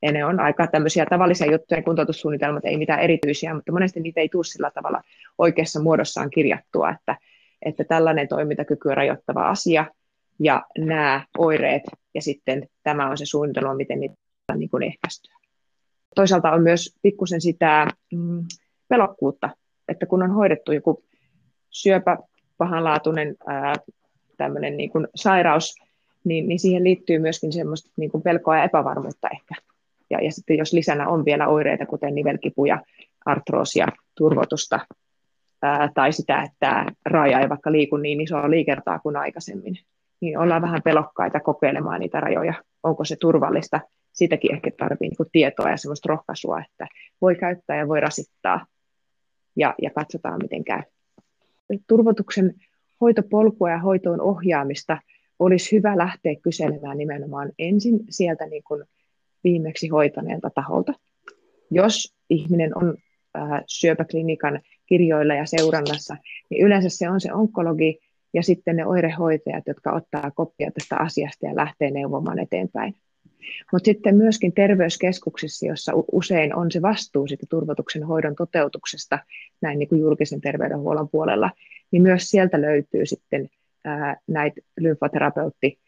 Ja 0.01 0.11
ne 0.11 0.25
on 0.25 0.39
aika 0.39 0.67
tämmöisiä 0.67 1.05
tavallisia 1.05 1.51
juttuja, 1.51 1.83
kuntoutussuunnitelmat 1.83 2.65
ei 2.65 2.77
mitään 2.77 2.99
erityisiä, 2.99 3.53
mutta 3.53 3.71
monesti 3.71 3.99
niitä 3.99 4.21
ei 4.21 4.29
tule 4.29 4.43
sillä 4.43 4.71
tavalla 4.71 5.01
oikeassa 5.37 5.81
muodossaan 5.81 6.29
kirjattua, 6.29 6.89
että, 6.89 7.17
että 7.65 7.83
tällainen 7.83 8.27
toimintakyky 8.27 8.95
rajoittava 8.95 9.49
asia 9.49 9.85
ja 10.43 10.65
nämä 10.77 11.25
oireet 11.37 11.83
ja 12.13 12.21
sitten 12.21 12.67
tämä 12.83 13.09
on 13.09 13.17
se 13.17 13.25
suunnitelma, 13.25 13.75
miten 13.75 13.99
niitä 13.99 14.15
niin 14.55 14.69
kuin 14.69 14.83
ehkäistyä. 14.83 15.35
Toisaalta 16.15 16.51
on 16.51 16.63
myös 16.63 16.95
pikkusen 17.01 17.41
sitä 17.41 17.87
mm, 18.13 18.45
pelokkuutta, 18.87 19.49
että 19.87 20.05
kun 20.05 20.23
on 20.23 20.31
hoidettu 20.31 20.71
joku 20.71 21.03
syöpä, 21.69 22.17
pahanlaatuinen 22.57 23.35
ää, 23.47 23.75
tämmöinen 24.37 24.77
niin 24.77 24.91
kuin 24.91 25.07
sairaus, 25.15 25.75
niin, 26.23 26.47
niin 26.47 26.59
siihen 26.59 26.83
liittyy 26.83 27.19
myöskin 27.19 27.53
semmoista 27.53 27.89
niin 27.97 28.11
kuin 28.11 28.23
pelkoa 28.23 28.57
ja 28.57 28.63
epävarmuutta 28.63 29.29
ehkä. 29.29 29.55
Ja, 30.09 30.21
ja 30.21 30.31
sitten 30.31 30.57
jos 30.57 30.73
lisänä 30.73 31.09
on 31.09 31.25
vielä 31.25 31.47
oireita, 31.47 31.85
kuten 31.85 32.15
nivelkipuja, 32.15 32.81
artroosia, 33.25 33.87
turvotusta, 34.15 34.79
ää, 35.61 35.89
tai 35.93 36.13
sitä, 36.13 36.41
että 36.41 36.85
raja 37.05 37.39
ei 37.39 37.49
vaikka 37.49 37.71
liiku 37.71 37.97
niin 37.97 38.21
isoa 38.21 38.49
liikertaa 38.49 38.99
kuin 38.99 39.15
aikaisemmin, 39.15 39.77
niin 40.21 40.37
ollaan 40.37 40.61
vähän 40.61 40.81
pelokkaita 40.83 41.39
kokeilemaan 41.39 41.99
niitä 41.99 42.19
rajoja. 42.19 42.53
Onko 42.83 43.05
se 43.05 43.15
turvallista? 43.15 43.79
Siitäkin 44.13 44.55
ehkä 44.55 44.71
tarvii 44.77 45.09
niin 45.09 45.29
tietoa 45.31 45.69
ja 45.69 45.77
semmoista 45.77 46.09
rohkaisua, 46.09 46.59
että 46.59 46.87
voi 47.21 47.35
käyttää 47.35 47.77
ja 47.77 47.87
voi 47.87 47.99
rasittaa, 47.99 48.65
ja, 49.55 49.75
ja 49.81 49.89
katsotaan, 49.89 50.39
miten 50.41 50.63
käy. 50.63 50.81
Turvotuksen 51.87 52.53
hoitopolkua 53.01 53.69
ja 53.69 53.79
hoitoon 53.79 54.21
ohjaamista 54.21 54.97
olisi 55.39 55.75
hyvä 55.75 55.97
lähteä 55.97 56.35
kyselemään 56.35 56.97
nimenomaan 56.97 57.51
ensin 57.59 57.99
sieltä 58.09 58.45
niin 58.45 58.63
kuin 58.63 58.83
viimeksi 59.43 59.87
hoitaneelta 59.87 60.49
taholta. 60.55 60.93
Jos 61.71 62.15
ihminen 62.29 62.77
on 62.77 62.97
syöpäklinikan 63.67 64.59
kirjoilla 64.85 65.35
ja 65.35 65.45
seurannassa, 65.45 66.17
niin 66.49 66.65
yleensä 66.65 66.89
se 66.89 67.09
on 67.09 67.21
se 67.21 67.33
onkologi 67.33 67.99
ja 68.33 68.43
sitten 68.43 68.75
ne 68.75 68.85
oirehoitajat, 68.85 69.63
jotka 69.67 69.91
ottaa 69.91 70.31
koppia 70.31 70.71
tästä 70.71 70.97
asiasta 70.97 71.45
ja 71.45 71.55
lähtee 71.55 71.91
neuvomaan 71.91 72.39
eteenpäin. 72.39 72.95
Mutta 73.71 73.85
sitten 73.85 74.15
myöskin 74.15 74.53
terveyskeskuksissa, 74.53 75.65
jossa 75.65 75.91
usein 76.11 76.55
on 76.55 76.71
se 76.71 76.81
vastuu 76.81 77.27
siitä 77.27 77.45
turvotuksen 77.49 78.03
hoidon 78.03 78.35
toteutuksesta 78.35 79.19
näin 79.61 79.79
niin 79.79 79.89
kuin 79.89 80.01
julkisen 80.01 80.41
terveydenhuollon 80.41 81.09
puolella, 81.09 81.51
niin 81.91 82.03
myös 82.03 82.29
sieltä 82.29 82.61
löytyy 82.61 83.05
sitten 83.05 83.49
näitä 84.27 84.61
lymfoterapeutti 84.79 85.79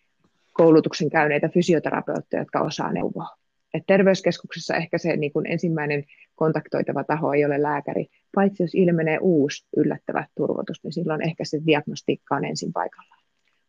koulutuksen 0.54 1.10
käyneitä 1.10 1.50
fysioterapeutteja, 1.50 2.42
jotka 2.42 2.62
osaa 2.62 2.94
neuvoa. 2.94 3.28
Et 3.74 3.84
terveyskeskuksessa 3.88 4.76
ehkä 4.76 4.98
se 4.98 5.16
niin 5.16 5.34
kuin 5.34 5.52
ensimmäinen 5.52 6.04
kontaktoitava 6.36 7.04
taho 7.04 7.34
ei 7.34 7.46
ole 7.46 7.62
lääkäri, 7.62 8.08
paitsi 8.36 8.64
jos 8.64 8.76
ilmenee 8.76 9.18
uusi 9.22 9.66
yllättävä 9.78 10.28
turvotus, 10.36 10.84
niin 10.84 10.94
silloin 10.94 11.22
ehkä 11.22 11.46
se 11.46 11.62
diagnostiikka 11.66 12.36
on 12.36 12.46
ensin 12.46 12.74
paikallaan. 12.74 13.24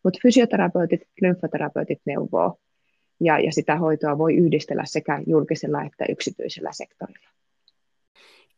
Mutta 0.05 0.19
fysioterapeutit, 0.23 1.01
lymfoterapeutit 1.23 2.01
neuvoo 2.07 2.59
ja, 3.21 3.39
ja 3.39 3.53
sitä 3.53 3.77
hoitoa 3.77 4.19
voi 4.19 4.35
yhdistellä 4.37 4.83
sekä 4.87 5.23
julkisella 5.27 5.83
että 5.83 6.05
yksityisellä 6.09 6.71
sektorilla. 6.73 7.29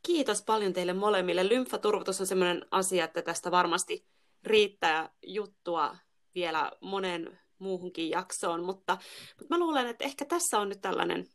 Kiitos 0.06 0.42
paljon 0.42 0.72
teille 0.72 0.92
molemmille. 0.92 1.48
Lymfaturvotus 1.48 2.20
on 2.20 2.26
sellainen 2.26 2.66
asia, 2.70 3.04
että 3.04 3.22
tästä 3.22 3.50
varmasti 3.50 4.04
riittää 4.42 5.10
juttua 5.26 5.96
vielä 6.34 6.72
monen 6.80 7.38
muuhunkin 7.58 8.10
jaksoon, 8.10 8.64
mutta, 8.64 8.98
mutta 9.38 9.54
mä 9.54 9.58
luulen, 9.58 9.86
että 9.86 10.04
ehkä 10.04 10.24
tässä 10.24 10.58
on 10.58 10.68
nyt 10.68 10.80
tällainen 10.80 11.26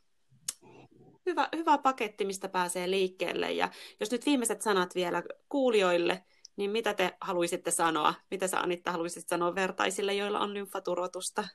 hyvä, 1.25 1.49
hyvä 1.55 1.77
paketti, 1.77 2.25
mistä 2.25 2.49
pääsee 2.49 2.89
liikkeelle. 2.89 3.51
Ja 3.51 3.69
jos 3.99 4.11
nyt 4.11 4.25
viimeiset 4.25 4.61
sanat 4.61 4.95
vielä 4.95 5.23
kuulijoille, 5.49 6.23
niin 6.55 6.71
mitä 6.71 6.93
te 6.93 7.17
haluaisitte 7.21 7.71
sanoa? 7.71 8.13
Mitä 8.31 8.47
sä 8.47 8.59
Anitta 8.59 8.91
haluaisit 8.91 9.27
sanoa 9.27 9.55
vertaisille, 9.55 10.13
joilla 10.13 10.39
on 10.39 10.53
lymfaturvotusta? 10.53 11.47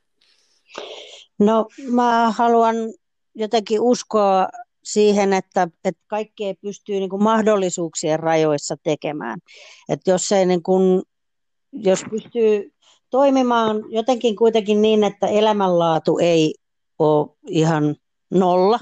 No 1.39 1.69
mä 1.91 2.31
haluan 2.31 2.77
jotenkin 3.35 3.81
uskoa 3.81 4.49
siihen, 4.85 5.33
että, 5.33 5.69
että 5.85 6.03
kaikkea 6.07 6.55
pystyy 6.63 6.97
niin 6.97 7.11
kuin 7.11 7.23
mahdollisuuksien 7.23 8.21
rajoissa 8.21 8.77
tekemään. 8.83 9.39
Että 9.89 10.11
jos, 10.11 10.33
ei 10.33 10.47
niin 10.47 10.63
kuin, 10.63 11.03
jos 11.73 12.05
pystyy 12.11 12.73
toimimaan 13.11 13.85
jotenkin 13.89 14.37
kuitenkin 14.37 14.83
niin, 14.83 15.05
että 15.05 15.27
elämänlaatu 15.27 16.19
ei 16.19 16.55
ole 16.99 17.37
ihan 17.49 17.97
nolla. 18.31 18.79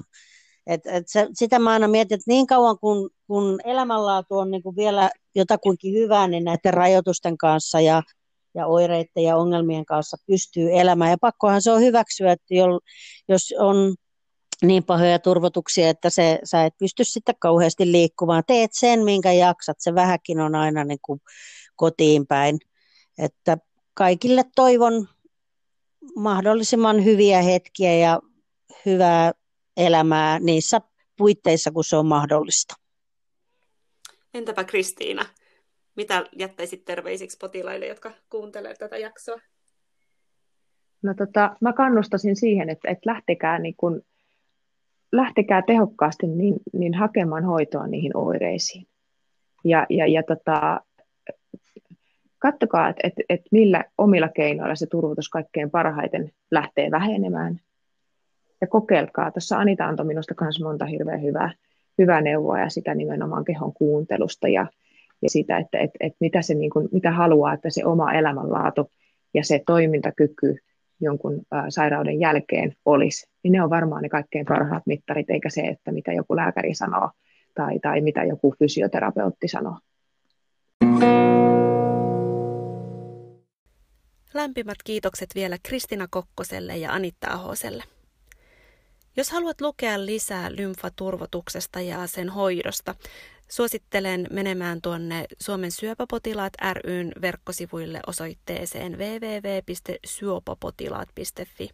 Et, 0.66 0.80
et 0.86 1.08
se, 1.08 1.28
sitä 1.34 1.58
mä 1.58 1.70
aina 1.70 1.88
mietin, 1.88 2.14
että 2.14 2.30
niin 2.30 2.46
kauan 2.46 2.78
kun, 2.78 3.10
kun 3.26 3.60
elämänlaatu 3.64 4.38
on 4.38 4.50
niin 4.50 4.62
kuin 4.62 4.76
vielä 4.76 5.10
jotakuinkin 5.34 5.94
hyvää, 5.94 6.28
niin 6.28 6.44
näiden 6.44 6.74
rajoitusten 6.74 7.38
kanssa 7.38 7.80
ja 7.80 8.02
ja 8.54 8.66
oireiden 8.66 9.24
ja 9.24 9.36
ongelmien 9.36 9.84
kanssa 9.84 10.16
pystyy 10.26 10.68
elämään. 10.72 11.10
Ja 11.10 11.18
pakkohan 11.20 11.62
se 11.62 11.70
on 11.70 11.80
hyväksyä, 11.80 12.32
että 12.32 12.54
jos 13.28 13.54
on 13.58 13.94
niin 14.62 14.84
pahoja 14.84 15.18
turvotuksia, 15.18 15.90
että 15.90 16.10
se, 16.10 16.38
sä 16.44 16.64
et 16.64 16.74
pysty 16.78 17.04
sitten 17.04 17.34
kauheasti 17.38 17.92
liikkumaan. 17.92 18.42
Teet 18.46 18.70
sen, 18.74 19.04
minkä 19.04 19.32
jaksat. 19.32 19.76
Se 19.80 19.94
vähäkin 19.94 20.40
on 20.40 20.54
aina 20.54 20.84
niin 20.84 20.98
kuin 21.02 21.20
kotiin 21.76 22.26
päin. 22.26 22.58
Että 23.18 23.58
kaikille 23.94 24.44
toivon 24.54 25.08
mahdollisimman 26.16 27.04
hyviä 27.04 27.42
hetkiä 27.42 27.96
ja 27.96 28.20
hyvää 28.86 29.32
elämää 29.76 30.38
niissä 30.38 30.80
puitteissa, 31.16 31.70
kun 31.70 31.84
se 31.84 31.96
on 31.96 32.06
mahdollista. 32.06 32.74
Entäpä 34.34 34.64
Kristiina? 34.64 35.26
Mitä 35.96 36.24
jättäisit 36.38 36.84
terveisiksi 36.84 37.36
potilaille, 37.40 37.86
jotka 37.86 38.12
kuuntelevat 38.30 38.78
tätä 38.78 38.96
jaksoa? 38.96 39.40
No 41.02 41.14
tota, 41.14 41.56
mä 41.60 41.72
kannustasin 41.72 42.36
siihen, 42.36 42.70
että, 42.70 42.90
että 42.90 43.10
lähtekää, 43.10 43.58
niin 43.58 43.74
kun, 43.76 44.02
lähtekää 45.12 45.62
tehokkaasti 45.62 46.26
niin, 46.26 46.54
niin 46.72 46.94
hakemaan 46.94 47.44
hoitoa 47.44 47.86
niihin 47.86 48.16
oireisiin. 48.16 48.86
Ja, 49.64 49.86
ja, 49.90 50.06
ja 50.06 50.22
tota, 50.22 50.80
kattokaa, 52.38 52.88
että, 52.88 53.00
että, 53.04 53.22
että 53.28 53.48
millä 53.52 53.84
omilla 53.98 54.28
keinoilla 54.28 54.74
se 54.74 54.86
turvotus 54.86 55.28
kaikkein 55.28 55.70
parhaiten 55.70 56.32
lähtee 56.50 56.90
vähenemään. 56.90 57.60
Ja 58.60 58.66
kokeilkaa. 58.66 59.30
Tuossa 59.30 59.58
Anita 59.58 59.86
antoi 59.86 60.06
minusta 60.06 60.34
myös 60.40 60.60
monta 60.60 60.84
hirveän 60.84 61.22
hyvää, 61.22 61.52
hyvää 61.98 62.20
neuvoa 62.20 62.58
ja 62.58 62.68
sitä 62.68 62.94
nimenomaan 62.94 63.44
kehon 63.44 63.72
kuuntelusta 63.72 64.48
ja, 64.48 64.66
ja 65.22 65.30
sitä, 65.30 65.58
että, 65.58 65.78
että, 65.78 65.96
että 66.00 66.16
mitä, 66.20 66.42
se, 66.42 66.54
niin 66.54 66.70
kuin, 66.70 66.88
mitä 66.92 67.10
haluaa, 67.10 67.54
että 67.54 67.70
se 67.70 67.84
oma 67.84 68.12
elämänlaatu 68.12 68.90
ja 69.34 69.44
se 69.44 69.62
toimintakyky 69.66 70.56
jonkun 71.00 71.40
ä, 71.54 71.64
sairauden 71.68 72.20
jälkeen 72.20 72.76
olisi, 72.84 73.26
niin 73.42 73.52
ne 73.52 73.62
on 73.62 73.70
varmaan 73.70 74.02
ne 74.02 74.08
kaikkein 74.08 74.46
parhaat 74.46 74.82
mittarit, 74.86 75.30
eikä 75.30 75.50
se, 75.50 75.60
että 75.60 75.92
mitä 75.92 76.12
joku 76.12 76.36
lääkäri 76.36 76.74
sanoo 76.74 77.10
tai, 77.54 77.78
tai 77.78 78.00
mitä 78.00 78.24
joku 78.24 78.54
fysioterapeutti 78.58 79.48
sanoo. 79.48 79.78
Lämpimät 84.34 84.76
kiitokset 84.84 85.28
vielä 85.34 85.56
Kristina 85.62 86.06
Kokkoselle 86.10 86.76
ja 86.76 86.92
Anitta 86.92 87.26
Ahoselle. 87.30 87.93
Jos 89.16 89.30
haluat 89.30 89.60
lukea 89.60 90.06
lisää 90.06 90.56
lymfaturvotuksesta 90.56 91.80
ja 91.80 92.06
sen 92.06 92.28
hoidosta, 92.28 92.94
Suosittelen 93.48 94.26
menemään 94.30 94.82
tuonne 94.82 95.26
Suomen 95.40 95.70
syöpäpotilaat 95.70 96.52
ryn 96.72 97.12
verkkosivuille 97.20 98.00
osoitteeseen 98.06 98.98
www.syöpäpotilaat.fi. 98.98 101.70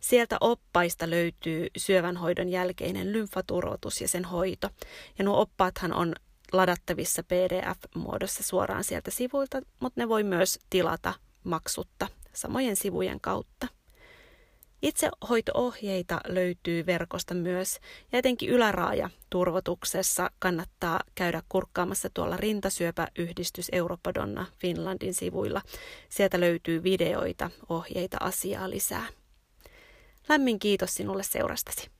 Sieltä 0.00 0.36
oppaista 0.40 1.10
löytyy 1.10 1.66
syövänhoidon 1.76 2.48
jälkeinen 2.48 3.12
lymfaturvotus 3.12 4.00
ja 4.00 4.08
sen 4.08 4.24
hoito. 4.24 4.70
Ja 5.18 5.24
nuo 5.24 5.40
oppaathan 5.40 5.92
on 5.92 6.14
ladattavissa 6.52 7.22
PDF-muodossa 7.22 8.42
suoraan 8.42 8.84
sieltä 8.84 9.10
sivuilta, 9.10 9.62
mutta 9.80 10.00
ne 10.00 10.08
voi 10.08 10.24
myös 10.24 10.58
tilata 10.70 11.14
maksutta 11.44 12.08
samojen 12.32 12.76
sivujen 12.76 13.20
kautta. 13.20 13.66
Itsehoito-ohjeita 14.82 16.20
löytyy 16.26 16.86
verkosta 16.86 17.34
myös, 17.34 17.78
ja 18.12 18.18
etenkin 18.18 18.48
yläraaja 18.48 19.10
turvotuksessa 19.30 20.30
kannattaa 20.38 21.00
käydä 21.14 21.42
kurkkaamassa 21.48 22.10
tuolla 22.14 22.36
rintasyöpäyhdistys 22.36 23.68
Europadonna 23.72 24.46
Finlandin 24.58 25.14
sivuilla. 25.14 25.62
Sieltä 26.08 26.40
löytyy 26.40 26.82
videoita, 26.82 27.50
ohjeita, 27.68 28.16
asiaa 28.20 28.70
lisää. 28.70 29.06
Lämmin 30.28 30.58
kiitos 30.58 30.94
sinulle 30.94 31.22
seurastasi. 31.22 31.90